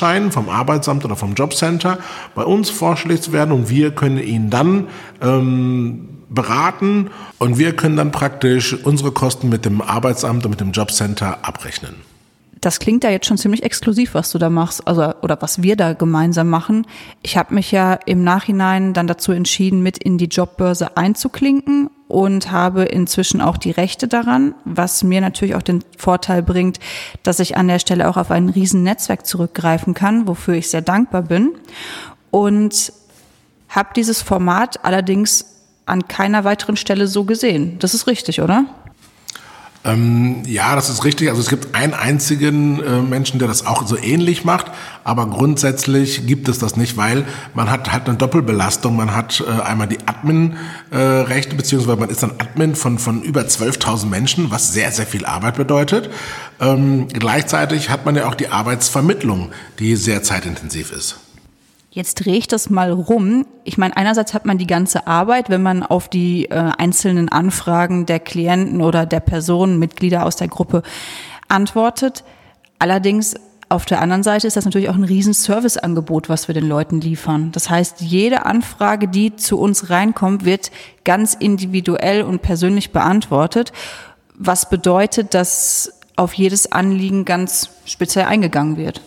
AVGS-Schein 0.00 0.32
vom 0.32 0.48
Arbeitsamt 0.48 1.04
oder 1.04 1.16
vom 1.16 1.34
Jobcenter 1.34 1.98
bei 2.34 2.42
uns 2.42 2.70
vorschlägt 2.70 3.32
werden 3.32 3.52
und 3.52 3.68
wir 3.68 3.92
können 3.92 4.18
ihn 4.18 4.50
dann 4.50 4.88
ähm, 5.20 6.08
beraten 6.28 7.10
und 7.38 7.58
wir 7.58 7.74
können 7.74 7.96
dann 7.96 8.12
praktisch 8.12 8.74
unsere 8.84 9.12
Kosten 9.12 9.48
mit 9.48 9.64
dem 9.64 9.80
Arbeitsamt 9.80 10.44
und 10.44 10.50
mit 10.50 10.60
dem 10.60 10.72
Jobcenter 10.72 11.38
abrechnen 11.42 11.96
das 12.62 12.78
klingt 12.78 13.04
ja 13.04 13.10
jetzt 13.10 13.24
schon 13.24 13.38
ziemlich 13.38 13.62
exklusiv, 13.62 14.12
was 14.12 14.30
du 14.32 14.36
da 14.36 14.50
machst, 14.50 14.86
also 14.86 15.14
oder 15.22 15.40
was 15.40 15.62
wir 15.62 15.76
da 15.76 15.94
gemeinsam 15.94 16.50
machen. 16.50 16.86
Ich 17.22 17.38
habe 17.38 17.54
mich 17.54 17.72
ja 17.72 17.94
im 18.04 18.22
Nachhinein 18.22 18.92
dann 18.92 19.06
dazu 19.06 19.32
entschieden, 19.32 19.82
mit 19.82 19.96
in 19.96 20.18
die 20.18 20.26
Jobbörse 20.26 20.94
einzuklinken 20.94 21.88
und 22.10 22.50
habe 22.50 22.82
inzwischen 22.84 23.40
auch 23.40 23.56
die 23.56 23.70
Rechte 23.70 24.08
daran, 24.08 24.54
was 24.64 25.04
mir 25.04 25.20
natürlich 25.20 25.54
auch 25.54 25.62
den 25.62 25.84
Vorteil 25.96 26.42
bringt, 26.42 26.80
dass 27.22 27.38
ich 27.38 27.56
an 27.56 27.68
der 27.68 27.78
Stelle 27.78 28.08
auch 28.08 28.16
auf 28.16 28.32
ein 28.32 28.48
riesen 28.48 28.82
Netzwerk 28.82 29.26
zurückgreifen 29.26 29.94
kann, 29.94 30.26
wofür 30.26 30.54
ich 30.54 30.68
sehr 30.68 30.82
dankbar 30.82 31.22
bin 31.22 31.52
und 32.32 32.92
habe 33.68 33.90
dieses 33.94 34.22
Format 34.22 34.84
allerdings 34.84 35.44
an 35.86 36.08
keiner 36.08 36.42
weiteren 36.42 36.76
Stelle 36.76 37.06
so 37.06 37.24
gesehen. 37.24 37.78
Das 37.78 37.94
ist 37.94 38.08
richtig, 38.08 38.42
oder? 38.42 38.64
Ähm, 39.82 40.42
ja, 40.44 40.74
das 40.74 40.90
ist 40.90 41.04
richtig. 41.04 41.30
Also 41.30 41.40
es 41.40 41.48
gibt 41.48 41.74
einen 41.74 41.94
einzigen 41.94 42.82
äh, 42.82 43.00
Menschen, 43.00 43.38
der 43.38 43.48
das 43.48 43.66
auch 43.66 43.86
so 43.86 43.96
ähnlich 43.96 44.44
macht, 44.44 44.66
aber 45.04 45.26
grundsätzlich 45.26 46.26
gibt 46.26 46.48
es 46.48 46.58
das 46.58 46.76
nicht, 46.76 46.98
weil 46.98 47.24
man 47.54 47.70
hat 47.70 47.90
halt 47.90 48.06
eine 48.06 48.18
Doppelbelastung. 48.18 48.94
Man 48.94 49.14
hat 49.16 49.42
äh, 49.46 49.62
einmal 49.62 49.88
die 49.88 49.98
Admin-Rechte, 50.06 51.54
äh, 51.54 51.56
beziehungsweise 51.56 51.98
man 51.98 52.10
ist 52.10 52.22
dann 52.22 52.32
Admin 52.32 52.74
von, 52.74 52.98
von 52.98 53.22
über 53.22 53.40
12.000 53.40 54.06
Menschen, 54.06 54.50
was 54.50 54.74
sehr, 54.74 54.92
sehr 54.92 55.06
viel 55.06 55.24
Arbeit 55.24 55.56
bedeutet. 55.56 56.10
Ähm, 56.60 57.08
gleichzeitig 57.08 57.88
hat 57.88 58.04
man 58.04 58.16
ja 58.16 58.28
auch 58.28 58.34
die 58.34 58.48
Arbeitsvermittlung, 58.48 59.50
die 59.78 59.96
sehr 59.96 60.22
zeitintensiv 60.22 60.92
ist. 60.92 61.16
Jetzt 61.92 62.24
drehe 62.24 62.36
ich 62.36 62.46
das 62.46 62.70
mal 62.70 62.92
rum. 62.92 63.46
Ich 63.64 63.76
meine, 63.76 63.96
einerseits 63.96 64.32
hat 64.32 64.46
man 64.46 64.58
die 64.58 64.68
ganze 64.68 65.08
Arbeit, 65.08 65.50
wenn 65.50 65.62
man 65.62 65.82
auf 65.82 66.08
die 66.08 66.44
äh, 66.44 66.70
einzelnen 66.78 67.28
Anfragen 67.28 68.06
der 68.06 68.20
Klienten 68.20 68.80
oder 68.80 69.06
der 69.06 69.18
Personen, 69.18 69.80
Mitglieder 69.80 70.24
aus 70.24 70.36
der 70.36 70.46
Gruppe 70.46 70.84
antwortet. 71.48 72.22
Allerdings 72.78 73.34
auf 73.68 73.86
der 73.86 74.00
anderen 74.00 74.22
Seite 74.22 74.46
ist 74.46 74.56
das 74.56 74.64
natürlich 74.64 74.88
auch 74.88 74.94
ein 74.94 75.04
riesen 75.04 75.32
Serviceangebot, 75.32 76.28
was 76.28 76.46
wir 76.46 76.54
den 76.54 76.68
Leuten 76.68 77.00
liefern. 77.00 77.50
Das 77.50 77.68
heißt, 77.68 78.00
jede 78.00 78.46
Anfrage, 78.46 79.08
die 79.08 79.34
zu 79.34 79.58
uns 79.58 79.90
reinkommt, 79.90 80.44
wird 80.44 80.70
ganz 81.04 81.34
individuell 81.34 82.22
und 82.22 82.40
persönlich 82.40 82.92
beantwortet, 82.92 83.72
was 84.34 84.70
bedeutet, 84.70 85.34
dass 85.34 85.92
auf 86.14 86.34
jedes 86.34 86.70
Anliegen 86.70 87.24
ganz 87.24 87.70
speziell 87.84 88.26
eingegangen 88.26 88.76
wird. 88.76 89.00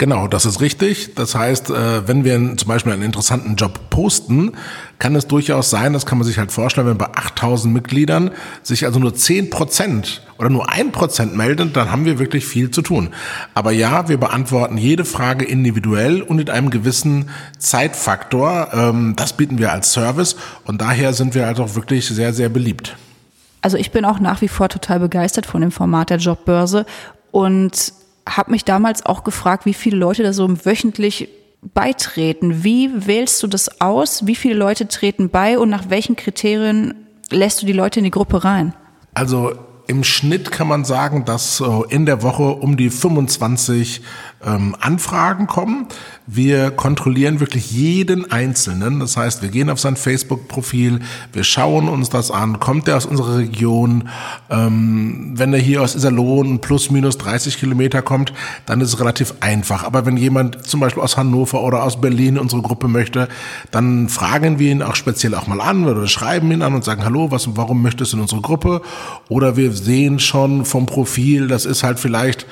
Genau, 0.00 0.28
das 0.28 0.46
ist 0.46 0.62
richtig. 0.62 1.14
Das 1.14 1.34
heißt, 1.34 1.68
äh, 1.68 2.08
wenn 2.08 2.24
wir 2.24 2.56
zum 2.56 2.68
Beispiel 2.68 2.90
einen 2.90 3.02
interessanten 3.02 3.56
Job 3.56 3.90
posten, 3.90 4.52
kann 4.98 5.14
es 5.14 5.26
durchaus 5.26 5.68
sein, 5.68 5.92
das 5.92 6.06
kann 6.06 6.16
man 6.16 6.26
sich 6.26 6.38
halt 6.38 6.50
vorstellen, 6.52 6.86
wenn 6.86 6.96
bei 6.96 7.08
8000 7.08 7.74
Mitgliedern 7.74 8.30
sich 8.62 8.86
also 8.86 8.98
nur 8.98 9.14
10 9.14 9.50
Prozent 9.50 10.22
oder 10.38 10.48
nur 10.48 10.70
ein 10.70 10.90
Prozent 10.90 11.36
melden, 11.36 11.74
dann 11.74 11.92
haben 11.92 12.06
wir 12.06 12.18
wirklich 12.18 12.46
viel 12.46 12.70
zu 12.70 12.80
tun. 12.80 13.10
Aber 13.52 13.72
ja, 13.72 14.08
wir 14.08 14.16
beantworten 14.16 14.78
jede 14.78 15.04
Frage 15.04 15.44
individuell 15.44 16.22
und 16.22 16.40
in 16.40 16.48
einem 16.48 16.70
gewissen 16.70 17.28
Zeitfaktor. 17.58 18.68
Ähm, 18.72 19.16
das 19.16 19.34
bieten 19.34 19.58
wir 19.58 19.70
als 19.70 19.92
Service 19.92 20.36
und 20.64 20.80
daher 20.80 21.12
sind 21.12 21.34
wir 21.34 21.46
also 21.46 21.64
auch 21.64 21.74
wirklich 21.74 22.08
sehr, 22.08 22.32
sehr 22.32 22.48
beliebt. 22.48 22.96
Also 23.60 23.76
ich 23.76 23.90
bin 23.90 24.06
auch 24.06 24.18
nach 24.18 24.40
wie 24.40 24.48
vor 24.48 24.70
total 24.70 24.98
begeistert 24.98 25.44
von 25.44 25.60
dem 25.60 25.70
Format 25.70 26.08
der 26.08 26.16
Jobbörse 26.16 26.86
und 27.32 27.92
habe 28.28 28.50
mich 28.50 28.64
damals 28.64 29.04
auch 29.04 29.24
gefragt, 29.24 29.66
wie 29.66 29.74
viele 29.74 29.96
Leute 29.96 30.22
da 30.22 30.32
so 30.32 30.48
wöchentlich 30.64 31.28
beitreten. 31.62 32.64
Wie 32.64 33.06
wählst 33.06 33.42
du 33.42 33.46
das 33.46 33.80
aus? 33.80 34.26
Wie 34.26 34.34
viele 34.34 34.54
Leute 34.54 34.88
treten 34.88 35.28
bei 35.28 35.58
und 35.58 35.68
nach 35.68 35.90
welchen 35.90 36.16
Kriterien 36.16 36.94
lässt 37.30 37.62
du 37.62 37.66
die 37.66 37.72
Leute 37.72 38.00
in 38.00 38.04
die 38.04 38.10
Gruppe 38.10 38.44
rein? 38.44 38.74
Also 39.14 39.52
im 39.86 40.04
Schnitt 40.04 40.52
kann 40.52 40.68
man 40.68 40.84
sagen, 40.84 41.24
dass 41.24 41.62
in 41.88 42.06
der 42.06 42.22
Woche 42.22 42.44
um 42.44 42.76
die 42.76 42.90
25 42.90 44.02
ähm, 44.44 44.74
Anfragen 44.80 45.46
kommen. 45.46 45.86
Wir 46.26 46.70
kontrollieren 46.70 47.40
wirklich 47.40 47.72
jeden 47.72 48.30
Einzelnen. 48.30 49.00
Das 49.00 49.16
heißt, 49.16 49.42
wir 49.42 49.50
gehen 49.50 49.68
auf 49.68 49.80
sein 49.80 49.96
Facebook-Profil, 49.96 51.00
wir 51.32 51.44
schauen 51.44 51.88
uns 51.88 52.08
das 52.08 52.30
an. 52.30 52.60
Kommt 52.60 52.88
er 52.88 52.96
aus 52.96 53.06
unserer 53.06 53.38
Region? 53.38 54.08
Ähm, 54.48 55.32
wenn 55.34 55.52
er 55.52 55.58
hier 55.58 55.82
aus 55.82 55.94
Iserlohn 55.94 56.60
plus 56.60 56.90
minus 56.90 57.18
30 57.18 57.58
Kilometer 57.58 58.00
kommt, 58.02 58.32
dann 58.66 58.80
ist 58.80 58.88
es 58.88 59.00
relativ 59.00 59.34
einfach. 59.40 59.84
Aber 59.84 60.06
wenn 60.06 60.16
jemand 60.16 60.66
zum 60.66 60.80
Beispiel 60.80 61.02
aus 61.02 61.16
Hannover 61.16 61.62
oder 61.62 61.82
aus 61.82 62.00
Berlin 62.00 62.36
in 62.36 62.38
unsere 62.38 62.62
Gruppe 62.62 62.88
möchte, 62.88 63.28
dann 63.70 64.08
fragen 64.08 64.58
wir 64.58 64.70
ihn 64.70 64.82
auch 64.82 64.94
speziell 64.94 65.34
auch 65.34 65.46
mal 65.46 65.60
an 65.60 65.86
oder 65.86 66.06
schreiben 66.06 66.50
ihn 66.52 66.62
an 66.62 66.74
und 66.74 66.84
sagen, 66.84 67.04
hallo, 67.04 67.30
was, 67.30 67.56
warum 67.56 67.82
möchtest 67.82 68.12
du 68.12 68.16
in 68.16 68.22
unsere 68.22 68.40
Gruppe? 68.40 68.82
Oder 69.28 69.56
wir 69.56 69.72
sehen 69.72 70.18
schon 70.18 70.64
vom 70.64 70.86
Profil, 70.86 71.48
das 71.48 71.66
ist 71.66 71.82
halt 71.82 71.98
vielleicht 71.98 72.46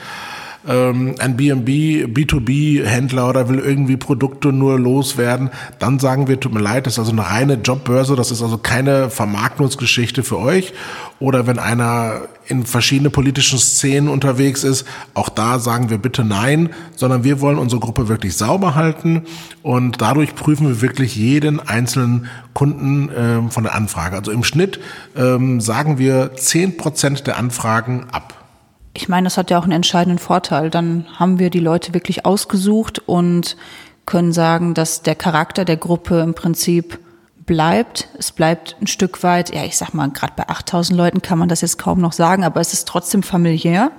ähm, 0.66 1.14
ein 1.18 1.36
B&B, 1.36 2.04
B2B-Händler 2.06 3.28
oder 3.28 3.48
will 3.48 3.58
irgendwie 3.58 3.96
Produkte 3.96 4.52
nur 4.52 4.78
loswerden, 4.78 5.50
dann 5.78 5.98
sagen 5.98 6.28
wir, 6.28 6.40
tut 6.40 6.52
mir 6.52 6.60
leid, 6.60 6.86
das 6.86 6.94
ist 6.94 6.98
also 6.98 7.12
eine 7.12 7.26
reine 7.26 7.54
Jobbörse, 7.54 8.16
das 8.16 8.30
ist 8.30 8.42
also 8.42 8.58
keine 8.58 9.10
Vermarktungsgeschichte 9.10 10.22
für 10.22 10.38
euch. 10.38 10.72
Oder 11.20 11.46
wenn 11.46 11.58
einer 11.58 12.22
in 12.46 12.64
verschiedene 12.64 13.10
politischen 13.10 13.58
Szenen 13.58 14.08
unterwegs 14.08 14.64
ist, 14.64 14.86
auch 15.14 15.28
da 15.28 15.58
sagen 15.58 15.90
wir 15.90 15.98
bitte 15.98 16.24
nein, 16.24 16.70
sondern 16.96 17.24
wir 17.24 17.40
wollen 17.40 17.58
unsere 17.58 17.80
Gruppe 17.80 18.08
wirklich 18.08 18.36
sauber 18.36 18.74
halten 18.74 19.22
und 19.62 20.00
dadurch 20.00 20.34
prüfen 20.34 20.68
wir 20.68 20.80
wirklich 20.80 21.14
jeden 21.14 21.60
einzelnen 21.60 22.26
Kunden 22.54 23.10
ähm, 23.14 23.50
von 23.50 23.64
der 23.64 23.74
Anfrage. 23.74 24.16
Also 24.16 24.30
im 24.32 24.44
Schnitt 24.44 24.80
ähm, 25.16 25.60
sagen 25.60 25.98
wir 25.98 26.34
zehn 26.36 26.76
Prozent 26.76 27.26
der 27.26 27.36
Anfragen 27.36 28.06
ab 28.12 28.37
ich 28.98 29.08
meine, 29.08 29.26
das 29.26 29.36
hat 29.36 29.52
ja 29.52 29.60
auch 29.60 29.62
einen 29.62 29.70
entscheidenden 29.70 30.18
Vorteil. 30.18 30.70
Dann 30.70 31.06
haben 31.14 31.38
wir 31.38 31.50
die 31.50 31.60
Leute 31.60 31.94
wirklich 31.94 32.26
ausgesucht 32.26 32.98
und 33.06 33.56
können 34.06 34.32
sagen, 34.32 34.74
dass 34.74 35.02
der 35.02 35.14
Charakter 35.14 35.64
der 35.64 35.76
Gruppe 35.76 36.18
im 36.20 36.34
Prinzip 36.34 36.98
bleibt. 37.46 38.08
Es 38.18 38.32
bleibt 38.32 38.74
ein 38.80 38.88
Stück 38.88 39.22
weit, 39.22 39.54
ja, 39.54 39.64
ich 39.64 39.76
sag 39.76 39.94
mal, 39.94 40.10
gerade 40.10 40.32
bei 40.34 40.48
8000 40.48 40.98
Leuten 40.98 41.22
kann 41.22 41.38
man 41.38 41.48
das 41.48 41.60
jetzt 41.60 41.78
kaum 41.78 42.00
noch 42.00 42.12
sagen, 42.12 42.42
aber 42.42 42.60
es 42.60 42.72
ist 42.72 42.88
trotzdem 42.88 43.22
familiär. 43.22 43.92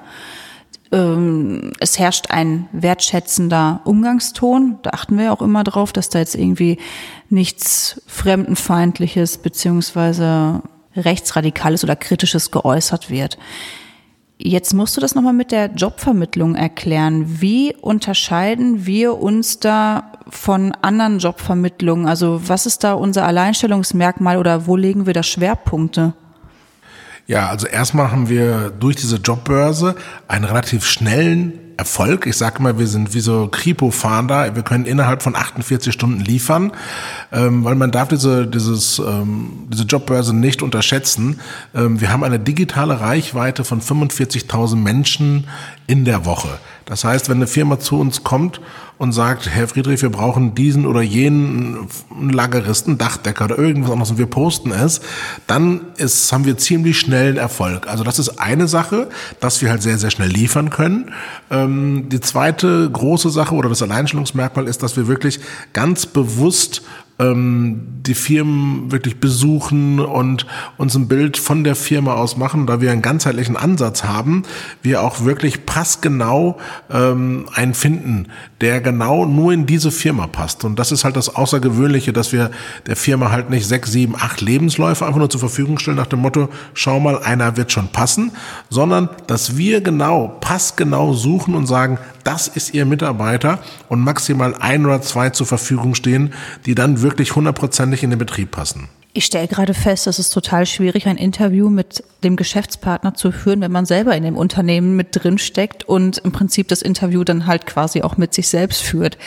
Ähm, 0.91 1.72
es 1.79 1.98
herrscht 1.98 2.29
ein 2.29 2.68
wertschätzender 2.74 3.79
Umgangston. 3.86 4.79
Da 4.82 4.89
achten 4.89 5.18
wir 5.18 5.32
auch 5.32 5.41
immer 5.41 5.63
drauf, 5.63 5.94
dass 5.94 6.10
da 6.10 6.20
jetzt 6.20 6.36
irgendwie 6.36 6.77
nichts 7.29 8.01
Fremdenfeindliches 8.06 9.38
beziehungsweise 9.38 10.62
rechtsradikales 10.94 11.86
oder 11.86 11.96
kritisches 11.96 12.51
geäußert 12.51 13.10
wird. 13.10 13.38
Jetzt 14.41 14.74
musst 14.74 14.96
du 14.96 15.01
das 15.01 15.15
nochmal 15.15 15.34
mit 15.34 15.51
der 15.51 15.65
Jobvermittlung 15.65 16.55
erklären. 16.55 17.41
Wie 17.41 17.75
unterscheiden 17.75 18.86
wir 18.86 19.19
uns 19.19 19.60
da 19.60 20.13
von 20.29 20.72
anderen 20.81 21.19
Jobvermittlungen? 21.19 22.08
Also 22.08 22.39
was 22.48 22.65
ist 22.65 22.86
da 22.86 22.93
unser 22.93 23.25
Alleinstellungsmerkmal 23.25 24.38
oder 24.38 24.65
wo 24.65 24.77
legen 24.77 25.05
wir 25.05 25.13
da 25.13 25.24
Schwerpunkte? 25.24 26.13
Ja, 27.27 27.50
also 27.50 27.67
erstmal 27.67 28.12
haben 28.12 28.29
wir 28.29 28.69
durch 28.69 28.96
diese 28.96 29.17
Jobbörse 29.17 29.96
einen 30.29 30.46
relativ 30.46 30.86
schnellen 30.86 31.60
Erfolg. 31.79 32.25
Ich 32.27 32.36
sage 32.36 32.62
mal, 32.62 32.77
wir 32.77 32.88
sind 32.88 33.13
wie 33.13 33.21
so 33.21 33.48
Kripo-Fahnder. 33.48 34.53
Wir 34.53 34.63
können 34.63 34.86
innerhalb 34.86 35.24
von 35.24 35.33
48 35.33 35.93
Stunden 35.93 36.19
liefern, 36.19 36.74
ähm, 37.31 37.63
weil 37.63 37.75
man 37.75 37.89
darf 37.89 38.09
diese, 38.09 38.45
dieses, 38.45 39.00
ähm, 39.00 39.67
diese 39.71 39.86
Jobbörse 39.86 40.36
nicht 40.36 40.62
unterschätzen. 40.62 41.39
Ähm, 41.74 42.01
wir 42.01 42.12
haben 42.12 42.25
eine 42.25 42.38
digitale 42.38 43.00
Reichweite 43.00 43.63
von 43.63 43.81
45.000 43.81 44.75
Menschen 44.75 45.48
in 45.88 46.03
der 46.03 46.25
Woche. 46.25 46.50
Das 46.86 47.05
heißt, 47.05 47.29
wenn 47.29 47.38
eine 47.38 47.48
Firma 47.48 47.79
zu 47.79 47.98
uns 47.98 48.24
kommt 48.25 48.59
und 49.00 49.13
sagt, 49.13 49.50
Herr 49.50 49.70
Friedrich, 49.70 50.01
wir 50.01 50.10
brauchen 50.10 50.53
diesen 50.53 50.86
oder 50.86 51.01
jenen 51.01 51.88
Lageristen, 52.20 52.98
Dachdecker 52.98 53.46
oder 53.46 53.58
irgendwas 53.58 53.91
anderes 53.91 54.12
und 54.12 54.18
wir 54.18 54.25
posten 54.25 54.72
es, 54.72 55.00
dann 55.48 55.82
ist, 55.96 56.32
haben 56.34 56.44
wir 56.44 56.58
ziemlich 56.58 57.00
schnellen 57.00 57.38
Erfolg. 57.38 57.88
Also 57.88 58.03
das 58.03 58.20
ist 58.20 58.39
eine 58.39 58.68
Sache, 58.68 59.08
dass 59.39 59.62
wir 59.62 59.70
halt 59.70 59.82
sehr, 59.82 59.98
sehr 59.98 60.12
schnell 60.12 60.27
liefern 60.27 60.70
können. 60.70 61.13
Ähm, 61.50 62.10
die 62.10 62.20
zweite 62.20 62.89
große 62.91 63.29
Sache 63.29 63.56
oder 63.56 63.70
das 63.70 63.82
Alleinstellungsmerkmal 63.82 64.68
ist, 64.68 64.84
dass 64.84 64.98
wir 64.98 65.08
wirklich 65.08 65.39
ganz 65.72 66.06
bewusst 66.06 66.84
ähm, 67.19 67.99
die 68.01 68.13
Firmen 68.15 68.91
wirklich 68.91 69.19
besuchen 69.19 69.99
und 69.99 70.47
uns 70.77 70.95
ein 70.95 71.07
Bild 71.07 71.38
von 71.38 71.63
der 71.63 71.75
Firma 71.75 72.13
aus 72.13 72.38
machen, 72.38 72.65
da 72.65 72.81
wir 72.81 72.91
einen 72.91 73.01
ganzheitlichen 73.01 73.57
Ansatz 73.57 74.03
haben, 74.03 74.43
wir 74.81 75.03
auch 75.03 75.25
wirklich 75.25 75.65
passgenau 75.65 76.57
ähm, 76.89 77.47
einen 77.53 77.73
finden, 77.73 78.27
der 78.61 78.81
genau 78.81 79.25
nur 79.25 79.51
in 79.53 79.65
diese 79.65 79.91
Firma 79.91 80.27
passt. 80.27 80.63
Und 80.63 80.79
das 80.79 80.91
ist 80.91 81.03
halt 81.03 81.17
das 81.17 81.35
Außergewöhnliche, 81.35 82.13
dass 82.13 82.31
wir 82.31 82.51
der 82.88 82.95
Firma 82.95 83.31
halt 83.31 83.49
nicht 83.49 83.67
sechs, 83.67 83.91
sieben, 83.91 84.15
acht 84.15 84.41
Lebensläufe 84.41 85.05
einfach 85.05 85.19
nur 85.19 85.29
zur 85.29 85.41
Verfügung 85.41 85.77
stellen 85.77 85.97
nach 85.97 86.07
dem 86.07 86.19
Motto, 86.19 86.49
schau 86.73 86.99
mal, 86.99 87.21
einer 87.21 87.57
wird 87.57 87.71
schon 87.71 87.89
passen, 87.89 88.31
sondern 88.69 89.09
dass 89.27 89.57
wir 89.57 89.81
genau, 89.81 90.38
passgenau 90.39 91.13
suchen 91.13 91.53
und 91.53 91.67
sagen, 91.67 91.99
das 92.29 92.48
ist 92.48 92.75
Ihr 92.75 92.86
Mitarbeiter 92.86 93.57
und 93.88 94.01
maximal 94.01 94.53
ein 94.53 94.86
oder 94.86 95.01
zwei 95.01 95.31
zur 95.31 95.48
Verfügung 95.48 95.95
stehen, 95.95 96.31
die 96.67 96.75
dann 96.75 97.01
wirklich 97.01 97.36
hundertprozentig 97.36 98.03
in 98.03 98.12
den 98.12 98.19
Betrieb 98.19 98.51
passen. 98.51 98.88
Ich 99.13 99.25
stelle 99.25 99.48
gerade 99.48 99.74
fest, 99.74 100.05
es 100.05 100.19
ist 100.19 100.29
total 100.29 100.67
schwierig, 100.67 101.07
ein 101.07 101.17
Interview 101.17 101.71
mit 101.71 102.03
dem 102.24 102.36
Geschäftspartner 102.36 103.15
zu 103.15 103.31
führen, 103.31 103.62
wenn 103.62 103.71
man 103.71 103.88
selber 103.88 104.15
in 104.15 104.21
dem 104.21 104.38
Unternehmen 104.38 104.95
mit 104.95 105.07
drin 105.12 105.39
steckt 105.39 105.89
und 105.89 106.19
im 106.19 106.31
Prinzip 106.31 106.67
das 106.67 106.83
Interview 106.83 107.24
dann 107.24 107.48
halt 107.48 107.65
quasi 107.65 108.03
auch 108.03 108.15
mit 108.15 108.36
sich 108.36 108.48
selbst 108.48 108.83
führt. 108.83 109.17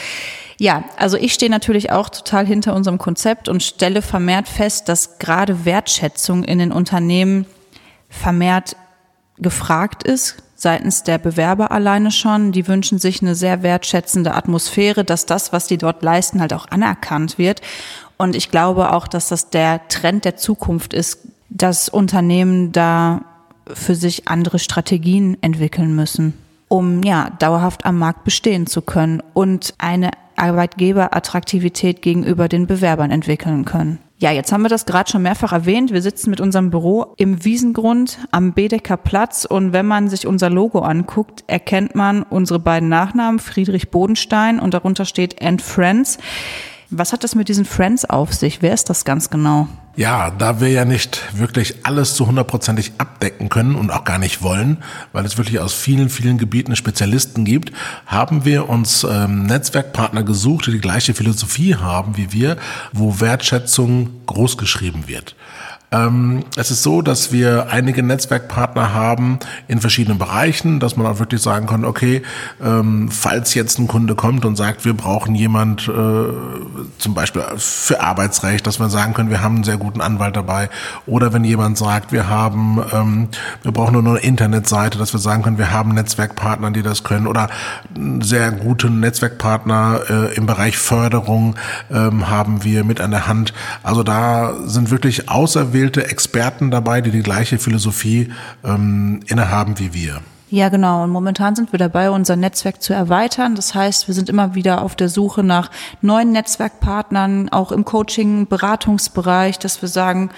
Ja, 0.58 0.84
also 0.96 1.16
ich 1.16 1.34
stehe 1.34 1.50
natürlich 1.50 1.90
auch 1.90 2.08
total 2.08 2.46
hinter 2.46 2.72
unserem 2.76 2.98
Konzept 2.98 3.48
und 3.48 3.64
stelle 3.64 4.00
vermehrt 4.00 4.48
fest, 4.48 4.88
dass 4.88 5.18
gerade 5.18 5.64
Wertschätzung 5.64 6.44
in 6.44 6.60
den 6.60 6.70
Unternehmen 6.70 7.46
vermehrt 8.08 8.76
gefragt 9.38 10.04
ist, 10.04 10.36
seitens 10.62 11.02
der 11.02 11.18
Bewerber 11.18 11.72
alleine 11.72 12.12
schon. 12.12 12.52
Die 12.52 12.68
wünschen 12.68 12.98
sich 12.98 13.20
eine 13.20 13.34
sehr 13.34 13.64
wertschätzende 13.64 14.34
Atmosphäre, 14.34 15.04
dass 15.04 15.26
das, 15.26 15.52
was 15.52 15.66
die 15.66 15.76
dort 15.76 16.02
leisten, 16.02 16.40
halt 16.40 16.52
auch 16.52 16.66
anerkannt 16.70 17.36
wird. 17.36 17.60
Und 18.16 18.36
ich 18.36 18.48
glaube 18.48 18.92
auch, 18.92 19.08
dass 19.08 19.28
das 19.28 19.50
der 19.50 19.88
Trend 19.88 20.24
der 20.24 20.36
Zukunft 20.36 20.94
ist, 20.94 21.18
dass 21.50 21.88
Unternehmen 21.88 22.70
da 22.70 23.22
für 23.66 23.96
sich 23.96 24.28
andere 24.28 24.60
Strategien 24.60 25.36
entwickeln 25.42 25.96
müssen, 25.96 26.34
um 26.68 27.02
ja 27.02 27.30
dauerhaft 27.40 27.84
am 27.84 27.98
Markt 27.98 28.22
bestehen 28.22 28.68
zu 28.68 28.82
können 28.82 29.20
und 29.34 29.74
eine 29.78 30.12
Arbeitgeberattraktivität 30.36 32.02
gegenüber 32.02 32.48
den 32.48 32.68
Bewerbern 32.68 33.10
entwickeln 33.10 33.64
können. 33.64 33.98
Ja, 34.22 34.30
jetzt 34.30 34.52
haben 34.52 34.62
wir 34.62 34.68
das 34.68 34.86
gerade 34.86 35.10
schon 35.10 35.22
mehrfach 35.22 35.50
erwähnt. 35.52 35.92
Wir 35.92 36.00
sitzen 36.00 36.30
mit 36.30 36.40
unserem 36.40 36.70
Büro 36.70 37.12
im 37.16 37.44
Wiesengrund 37.44 38.20
am 38.30 38.52
Bedecker 38.52 38.96
Platz 38.96 39.44
und 39.44 39.72
wenn 39.72 39.84
man 39.84 40.08
sich 40.08 40.28
unser 40.28 40.48
Logo 40.48 40.78
anguckt, 40.78 41.42
erkennt 41.48 41.96
man 41.96 42.22
unsere 42.22 42.60
beiden 42.60 42.88
Nachnamen 42.88 43.40
Friedrich 43.40 43.90
Bodenstein 43.90 44.60
und 44.60 44.74
darunter 44.74 45.06
steht 45.06 45.42
And 45.42 45.60
Friends. 45.60 46.18
Was 46.88 47.12
hat 47.12 47.24
das 47.24 47.34
mit 47.34 47.48
diesen 47.48 47.64
Friends 47.64 48.04
auf 48.04 48.32
sich? 48.32 48.62
Wer 48.62 48.72
ist 48.72 48.88
das 48.90 49.04
ganz 49.04 49.28
genau? 49.28 49.66
Ja, 49.94 50.30
da 50.30 50.58
wir 50.58 50.70
ja 50.70 50.86
nicht 50.86 51.20
wirklich 51.38 51.84
alles 51.84 52.14
zu 52.14 52.26
hundertprozentig 52.26 52.92
abdecken 52.96 53.50
können 53.50 53.74
und 53.74 53.90
auch 53.90 54.04
gar 54.04 54.18
nicht 54.18 54.40
wollen, 54.40 54.82
weil 55.12 55.26
es 55.26 55.36
wirklich 55.36 55.60
aus 55.60 55.74
vielen, 55.74 56.08
vielen 56.08 56.38
Gebieten 56.38 56.76
Spezialisten 56.76 57.44
gibt, 57.44 57.72
haben 58.06 58.46
wir 58.46 58.70
uns 58.70 59.04
ähm, 59.04 59.44
Netzwerkpartner 59.44 60.22
gesucht, 60.22 60.66
die 60.66 60.70
die 60.72 60.80
gleiche 60.80 61.12
Philosophie 61.12 61.76
haben 61.76 62.16
wie 62.16 62.32
wir, 62.32 62.56
wo 62.92 63.20
Wertschätzung 63.20 64.08
großgeschrieben 64.24 65.08
wird. 65.08 65.36
Ähm, 65.92 66.44
es 66.56 66.70
ist 66.70 66.82
so, 66.82 67.02
dass 67.02 67.32
wir 67.32 67.68
einige 67.70 68.02
Netzwerkpartner 68.02 68.94
haben 68.94 69.38
in 69.68 69.80
verschiedenen 69.80 70.18
Bereichen, 70.18 70.80
dass 70.80 70.96
man 70.96 71.06
auch 71.06 71.18
wirklich 71.18 71.42
sagen 71.42 71.66
kann, 71.66 71.84
okay, 71.84 72.22
ähm, 72.64 73.10
falls 73.10 73.52
jetzt 73.54 73.78
ein 73.78 73.88
Kunde 73.88 74.14
kommt 74.14 74.46
und 74.46 74.56
sagt, 74.56 74.86
wir 74.86 74.94
brauchen 74.94 75.34
jemand 75.34 75.88
äh, 75.88 75.92
zum 76.98 77.14
Beispiel 77.14 77.42
für 77.56 78.00
Arbeitsrecht, 78.00 78.66
dass 78.66 78.80
wir 78.80 78.88
sagen 78.88 79.12
können, 79.12 79.28
wir 79.28 79.42
haben 79.42 79.56
einen 79.56 79.64
sehr 79.64 79.76
guten 79.76 80.00
Anwalt 80.00 80.34
dabei. 80.34 80.70
Oder 81.06 81.34
wenn 81.34 81.44
jemand 81.44 81.76
sagt, 81.76 82.10
wir 82.10 82.28
haben, 82.28 82.82
ähm, 82.92 83.28
wir 83.62 83.72
brauchen 83.72 83.92
nur 83.92 84.16
eine 84.16 84.18
Internetseite, 84.18 84.96
dass 84.96 85.12
wir 85.12 85.20
sagen 85.20 85.42
können, 85.42 85.58
wir 85.58 85.72
haben 85.72 85.92
Netzwerkpartner, 85.92 86.70
die 86.70 86.82
das 86.82 87.04
können. 87.04 87.26
Oder 87.26 87.50
sehr 88.20 88.50
gute 88.50 88.88
Netzwerkpartner 88.88 90.00
äh, 90.08 90.34
im 90.36 90.46
Bereich 90.46 90.78
Förderung 90.78 91.56
ähm, 91.90 92.30
haben 92.30 92.64
wir 92.64 92.82
mit 92.84 93.00
an 93.02 93.10
der 93.10 93.26
Hand. 93.26 93.52
Also 93.82 94.02
da 94.02 94.54
sind 94.64 94.90
wirklich 94.90 95.28
auserwählte 95.28 95.81
ausgewählte 95.82 96.08
Experten 96.08 96.70
dabei, 96.70 97.00
die 97.00 97.10
die 97.10 97.22
gleiche 97.22 97.58
Philosophie 97.58 98.30
ähm, 98.64 99.20
innehaben 99.26 99.78
wie 99.78 99.92
wir. 99.92 100.20
Ja, 100.48 100.68
genau. 100.68 101.02
Und 101.02 101.10
momentan 101.10 101.56
sind 101.56 101.72
wir 101.72 101.78
dabei, 101.78 102.10
unser 102.10 102.36
Netzwerk 102.36 102.82
zu 102.82 102.92
erweitern. 102.92 103.54
Das 103.54 103.74
heißt, 103.74 104.06
wir 104.06 104.14
sind 104.14 104.28
immer 104.28 104.54
wieder 104.54 104.82
auf 104.82 104.94
der 104.94 105.08
Suche 105.08 105.42
nach 105.42 105.70
neuen 106.02 106.30
Netzwerkpartnern, 106.30 107.48
auch 107.48 107.72
im 107.72 107.84
Coaching, 107.84 108.46
Beratungsbereich, 108.46 109.58
dass 109.58 109.82
wir 109.82 109.88
sagen, 109.88 110.30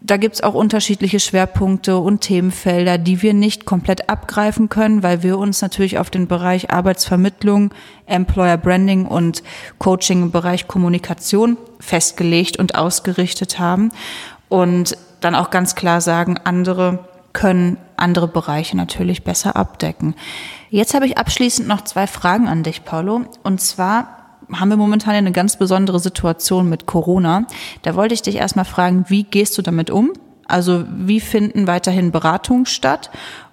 da 0.00 0.18
gibt's 0.18 0.42
auch 0.42 0.52
unterschiedliche 0.52 1.18
Schwerpunkte 1.18 1.96
und 1.96 2.20
Themenfelder, 2.20 2.98
die 2.98 3.22
wir 3.22 3.32
nicht 3.32 3.64
komplett 3.64 4.10
abgreifen 4.10 4.68
können, 4.68 5.02
weil 5.02 5.22
wir 5.22 5.38
uns 5.38 5.62
natürlich 5.62 5.98
auf 5.98 6.10
den 6.10 6.26
Bereich 6.26 6.70
Arbeitsvermittlung, 6.70 7.72
Employer 8.04 8.58
Branding 8.58 9.06
und 9.06 9.42
Coaching 9.78 10.24
im 10.24 10.30
Bereich 10.30 10.68
Kommunikation 10.68 11.56
festgelegt 11.80 12.58
und 12.58 12.74
ausgerichtet 12.74 13.58
haben 13.58 13.92
und 14.54 14.96
dann 15.18 15.34
auch 15.34 15.50
ganz 15.50 15.74
klar 15.74 16.00
sagen, 16.00 16.38
andere 16.44 17.08
können 17.32 17.76
andere 17.96 18.28
Bereiche 18.28 18.76
natürlich 18.76 19.24
besser 19.24 19.56
abdecken. 19.56 20.14
Jetzt 20.70 20.94
habe 20.94 21.06
ich 21.06 21.18
abschließend 21.18 21.66
noch 21.66 21.80
zwei 21.80 22.06
Fragen 22.06 22.46
an 22.46 22.62
dich, 22.62 22.84
Paulo. 22.84 23.22
Und 23.42 23.60
zwar 23.60 24.38
haben 24.52 24.68
wir 24.68 24.76
momentan 24.76 25.16
eine 25.16 25.32
ganz 25.32 25.56
besondere 25.56 25.98
Situation 25.98 26.68
mit 26.68 26.86
Corona. 26.86 27.46
Da 27.82 27.96
wollte 27.96 28.14
ich 28.14 28.22
dich 28.22 28.36
erstmal 28.36 28.64
fragen, 28.64 29.06
wie 29.08 29.24
gehst 29.24 29.58
du 29.58 29.62
damit 29.62 29.90
um? 29.90 30.12
Also 30.46 30.84
wie 30.88 31.18
finden 31.18 31.66
weiterhin 31.66 32.12
Beratungen 32.12 32.66
statt? 32.66 33.10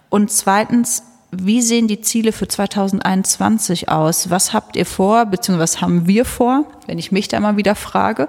Und 0.10 0.29
zweitens, 0.29 1.01
wie 1.31 1.61
sehen 1.61 1.88
die 1.88 2.01
Ziele 2.01 2.33
für 2.33 2.47
2021 2.47 3.89
aus? 3.89 4.29
Was 4.29 4.53
habt 4.53 4.75
ihr 4.75 4.85
vor, 4.85 5.25
beziehungsweise 5.25 5.75
was 5.75 5.81
haben 5.81 6.07
wir 6.07 6.25
vor, 6.25 6.65
wenn 6.88 7.00
ich 7.00 7.11
mich 7.11 7.29
da 7.29 7.39
mal 7.39 7.55
wieder 7.55 7.75
frage? 7.75 8.27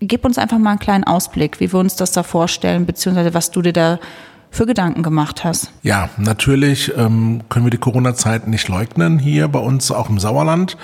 Gib 0.00 0.24
uns 0.24 0.38
einfach 0.38 0.58
mal 0.58 0.70
einen 0.70 0.78
kleinen 0.78 1.04
Ausblick, 1.04 1.60
wie 1.60 1.70
wir 1.72 1.78
uns 1.78 1.96
das 1.96 2.12
da 2.12 2.22
vorstellen, 2.22 2.86
beziehungsweise 2.86 3.34
was 3.34 3.50
du 3.50 3.60
dir 3.60 3.74
da 3.74 3.98
für 4.50 4.66
Gedanken 4.66 5.02
gemacht 5.02 5.44
hast. 5.44 5.70
Ja, 5.82 6.08
natürlich 6.16 6.92
ähm, 6.96 7.42
können 7.48 7.66
wir 7.66 7.70
die 7.70 7.76
Corona-Zeit 7.76 8.48
nicht 8.48 8.68
leugnen 8.68 9.18
hier 9.18 9.48
bei 9.48 9.58
uns 9.58 9.90
auch 9.90 10.08
im 10.08 10.18
Sauerland. 10.18 10.76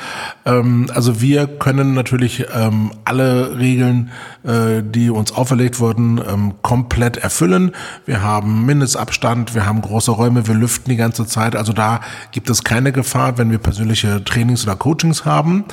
Ähm, 0.45 0.91
also 0.95 1.21
wir 1.21 1.47
können 1.47 1.95
natürlich 1.95 2.45
ähm, 2.55 2.93
alle 3.05 3.59
Regeln, 3.59 4.11
äh, 4.45 4.83
die 4.83 5.11
uns 5.11 5.33
auferlegt 5.33 5.81
wurden, 5.81 6.21
ähm, 6.27 6.55
komplett 6.63 7.17
erfüllen. 7.17 7.73
Wir 8.05 8.23
haben 8.23 8.67
Mindestabstand, 8.67 9.55
wir 9.55 9.65
haben 9.67 9.81
große 9.81 10.11
Räume, 10.11 10.47
wir 10.47 10.55
lüften 10.55 10.91
die 10.91 10.97
ganze 10.97 11.27
Zeit. 11.27 11.57
Also 11.57 11.73
da 11.73 12.01
gibt 12.31 12.51
es 12.51 12.63
keine 12.63 12.93
Gefahr, 12.93 13.39
wenn 13.39 13.51
wir 13.51 13.59
persönliche 13.59 14.23
Trainings 14.23 14.65
oder 14.65 14.77
Coachings 14.77 15.25
haben. 15.25 15.65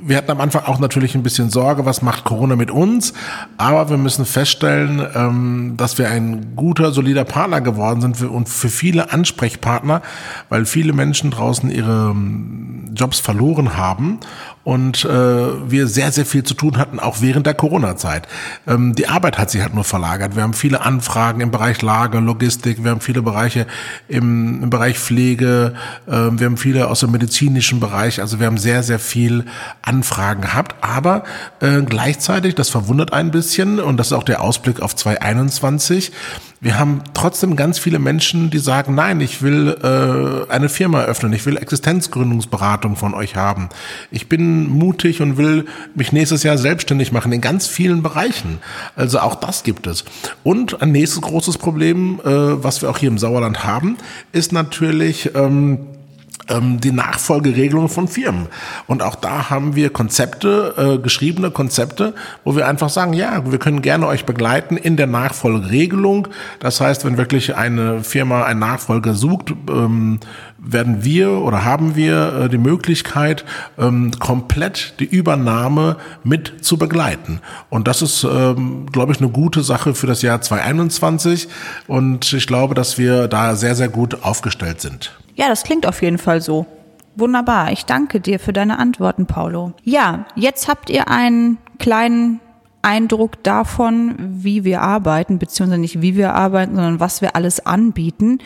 Wir 0.00 0.16
hatten 0.16 0.30
am 0.30 0.40
Anfang 0.40 0.64
auch 0.66 0.78
natürlich 0.78 1.14
ein 1.14 1.22
bisschen 1.22 1.50
Sorge, 1.50 1.84
was 1.84 2.02
macht 2.02 2.24
Corona 2.24 2.54
mit 2.54 2.70
uns. 2.70 3.12
Aber 3.56 3.90
wir 3.90 3.96
müssen 3.96 4.24
feststellen, 4.24 5.04
ähm, 5.14 5.74
dass 5.76 5.98
wir 5.98 6.08
ein 6.08 6.54
guter, 6.54 6.92
solider 6.92 7.24
Partner 7.24 7.60
geworden 7.60 8.00
sind 8.00 8.22
und 8.22 8.48
für 8.48 8.68
viele 8.68 9.12
Ansprechpartner, 9.12 10.00
weil 10.48 10.64
viele 10.64 10.92
Menschen 10.92 11.30
draußen 11.30 11.70
ihre 11.70 12.10
ähm, 12.10 12.84
Jobs 12.94 13.20
verloren 13.20 13.76
haben 13.76 14.20
und 14.64 15.04
äh, 15.04 15.08
wir 15.08 15.88
sehr, 15.88 16.12
sehr 16.12 16.24
viel 16.24 16.44
zu 16.44 16.54
tun 16.54 16.78
hatten, 16.78 17.00
auch 17.00 17.20
während 17.20 17.46
der 17.46 17.54
Corona-Zeit. 17.54 18.28
Ähm, 18.66 18.94
die 18.94 19.08
Arbeit 19.08 19.38
hat 19.38 19.50
sich 19.50 19.60
halt 19.60 19.74
nur 19.74 19.84
verlagert. 19.84 20.36
Wir 20.36 20.42
haben 20.42 20.54
viele 20.54 20.82
Anfragen 20.82 21.40
im 21.40 21.50
Bereich 21.50 21.82
Lager, 21.82 22.20
Logistik, 22.20 22.84
wir 22.84 22.92
haben 22.92 23.00
viele 23.00 23.22
Bereiche 23.22 23.66
im, 24.08 24.62
im 24.62 24.70
Bereich 24.70 24.98
Pflege, 24.98 25.74
äh, 26.06 26.12
wir 26.12 26.46
haben 26.46 26.56
viele 26.56 26.88
aus 26.88 27.00
dem 27.00 27.10
medizinischen 27.10 27.80
Bereich, 27.80 28.20
also 28.20 28.38
wir 28.38 28.46
haben 28.46 28.58
sehr, 28.58 28.82
sehr 28.82 28.98
viel 28.98 29.46
Anfragen 29.82 30.42
gehabt, 30.42 30.76
aber 30.80 31.24
äh, 31.60 31.82
gleichzeitig, 31.82 32.54
das 32.54 32.68
verwundert 32.68 33.12
ein 33.12 33.30
bisschen 33.30 33.80
und 33.80 33.96
das 33.96 34.08
ist 34.08 34.12
auch 34.12 34.22
der 34.22 34.42
Ausblick 34.42 34.80
auf 34.80 34.94
2021, 34.94 36.12
wir 36.62 36.78
haben 36.78 37.02
trotzdem 37.12 37.56
ganz 37.56 37.80
viele 37.80 37.98
Menschen, 37.98 38.50
die 38.50 38.58
sagen, 38.58 38.94
nein, 38.94 39.20
ich 39.20 39.42
will 39.42 39.76
äh, 39.82 40.48
eine 40.48 40.68
Firma 40.68 41.02
öffnen, 41.02 41.32
ich 41.32 41.44
will 41.44 41.56
Existenzgründungsberatung 41.56 42.94
von 42.94 43.14
euch 43.14 43.34
haben. 43.34 43.68
Ich 44.12 44.28
bin 44.28 44.51
mutig 44.52 45.20
und 45.20 45.36
will 45.36 45.66
mich 45.94 46.12
nächstes 46.12 46.42
Jahr 46.42 46.58
selbstständig 46.58 47.12
machen 47.12 47.32
in 47.32 47.40
ganz 47.40 47.66
vielen 47.66 48.02
Bereichen. 48.02 48.58
Also 48.96 49.20
auch 49.20 49.34
das 49.34 49.62
gibt 49.62 49.86
es. 49.86 50.04
Und 50.42 50.82
ein 50.82 50.92
nächstes 50.92 51.20
großes 51.20 51.58
Problem, 51.58 52.20
äh, 52.24 52.62
was 52.62 52.82
wir 52.82 52.90
auch 52.90 52.98
hier 52.98 53.08
im 53.08 53.18
Sauerland 53.18 53.64
haben, 53.64 53.96
ist 54.32 54.52
natürlich 54.52 55.34
ähm, 55.34 55.78
die 56.48 56.92
Nachfolgeregelung 56.92 57.88
von 57.88 58.08
Firmen. 58.08 58.46
Und 58.86 59.02
auch 59.02 59.14
da 59.14 59.48
haben 59.48 59.76
wir 59.76 59.90
Konzepte, 59.90 60.74
äh, 60.76 60.98
geschriebene 60.98 61.50
Konzepte, 61.50 62.14
wo 62.44 62.56
wir 62.56 62.66
einfach 62.66 62.88
sagen, 62.88 63.12
ja, 63.12 63.50
wir 63.50 63.58
können 63.58 63.80
gerne 63.80 64.06
euch 64.06 64.24
begleiten 64.24 64.76
in 64.76 64.96
der 64.96 65.06
Nachfolgeregelung. 65.06 66.28
Das 66.58 66.80
heißt, 66.80 67.04
wenn 67.04 67.16
wirklich 67.16 67.56
eine 67.56 68.02
Firma 68.02 68.44
einen 68.44 68.60
Nachfolger 68.60 69.14
sucht, 69.14 69.54
ähm, 69.70 70.18
werden 70.58 71.04
wir 71.04 71.32
oder 71.32 71.64
haben 71.64 71.96
wir 71.96 72.34
äh, 72.34 72.48
die 72.48 72.58
Möglichkeit, 72.58 73.44
ähm, 73.78 74.12
komplett 74.18 74.94
die 75.00 75.04
Übernahme 75.04 75.96
mit 76.22 76.64
zu 76.64 76.76
begleiten. 76.76 77.40
Und 77.68 77.88
das 77.88 78.02
ist, 78.02 78.24
ähm, 78.24 78.86
glaube 78.92 79.12
ich, 79.12 79.18
eine 79.18 79.30
gute 79.30 79.62
Sache 79.62 79.94
für 79.94 80.06
das 80.06 80.22
Jahr 80.22 80.40
2021. 80.40 81.48
Und 81.86 82.32
ich 82.32 82.46
glaube, 82.46 82.74
dass 82.74 82.98
wir 82.98 83.28
da 83.28 83.56
sehr, 83.56 83.74
sehr 83.74 83.88
gut 83.88 84.22
aufgestellt 84.22 84.80
sind. 84.80 85.12
Ja, 85.34 85.48
das 85.48 85.62
klingt 85.64 85.86
auf 85.86 86.02
jeden 86.02 86.18
Fall 86.18 86.40
so. 86.40 86.66
Wunderbar. 87.14 87.72
Ich 87.72 87.84
danke 87.84 88.20
dir 88.20 88.38
für 88.38 88.52
deine 88.52 88.78
Antworten, 88.78 89.26
Paulo. 89.26 89.72
Ja, 89.84 90.26
jetzt 90.34 90.68
habt 90.68 90.88
ihr 90.88 91.08
einen 91.08 91.58
kleinen 91.78 92.40
Eindruck 92.80 93.42
davon, 93.42 94.16
wie 94.18 94.64
wir 94.64 94.82
arbeiten, 94.82 95.38
beziehungsweise 95.38 95.80
nicht 95.80 96.02
wie 96.02 96.16
wir 96.16 96.34
arbeiten, 96.34 96.74
sondern 96.74 97.00
was 97.00 97.20
wir 97.20 97.36
alles 97.36 97.64
anbieten. 97.64 98.38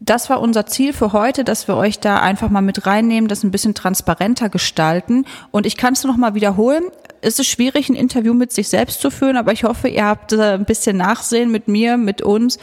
Das 0.00 0.30
war 0.30 0.40
unser 0.40 0.64
Ziel 0.66 0.92
für 0.92 1.12
heute, 1.12 1.42
dass 1.42 1.66
wir 1.66 1.76
euch 1.76 1.98
da 1.98 2.20
einfach 2.20 2.50
mal 2.50 2.60
mit 2.60 2.86
reinnehmen, 2.86 3.28
das 3.28 3.42
ein 3.42 3.50
bisschen 3.50 3.74
transparenter 3.74 4.48
gestalten. 4.48 5.24
Und 5.50 5.66
ich 5.66 5.76
kann 5.76 5.92
es 5.92 6.04
noch 6.04 6.16
mal 6.16 6.34
wiederholen. 6.34 6.84
Es 7.20 7.40
ist 7.40 7.48
schwierig, 7.48 7.88
ein 7.88 7.96
Interview 7.96 8.32
mit 8.32 8.52
sich 8.52 8.68
selbst 8.68 9.00
zu 9.00 9.10
führen, 9.10 9.36
aber 9.36 9.52
ich 9.52 9.64
hoffe, 9.64 9.88
ihr 9.88 10.04
habt 10.04 10.32
äh, 10.32 10.54
ein 10.54 10.64
bisschen 10.64 10.96
Nachsehen 10.96 11.50
mit 11.50 11.66
mir, 11.66 11.96
mit 11.96 12.22
uns 12.22 12.58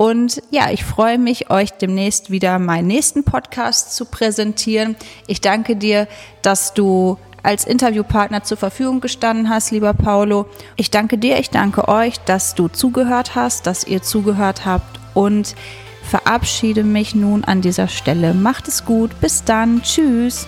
und 0.00 0.42
ja, 0.50 0.70
ich 0.70 0.82
freue 0.82 1.18
mich, 1.18 1.50
euch 1.50 1.72
demnächst 1.72 2.30
wieder 2.30 2.58
meinen 2.58 2.86
nächsten 2.86 3.22
Podcast 3.22 3.94
zu 3.94 4.06
präsentieren. 4.06 4.96
Ich 5.26 5.42
danke 5.42 5.76
dir, 5.76 6.08
dass 6.40 6.72
du 6.72 7.18
als 7.42 7.66
Interviewpartner 7.66 8.42
zur 8.42 8.56
Verfügung 8.56 9.02
gestanden 9.02 9.50
hast, 9.50 9.72
lieber 9.72 9.92
Paulo. 9.92 10.46
Ich 10.76 10.90
danke 10.90 11.18
dir, 11.18 11.38
ich 11.38 11.50
danke 11.50 11.86
euch, 11.86 12.18
dass 12.20 12.54
du 12.54 12.68
zugehört 12.68 13.34
hast, 13.34 13.66
dass 13.66 13.86
ihr 13.86 14.00
zugehört 14.00 14.64
habt 14.64 14.98
und 15.12 15.54
verabschiede 16.02 16.82
mich 16.82 17.14
nun 17.14 17.44
an 17.44 17.60
dieser 17.60 17.88
Stelle. 17.88 18.32
Macht 18.32 18.68
es 18.68 18.86
gut, 18.86 19.20
bis 19.20 19.44
dann, 19.44 19.82
tschüss. 19.82 20.46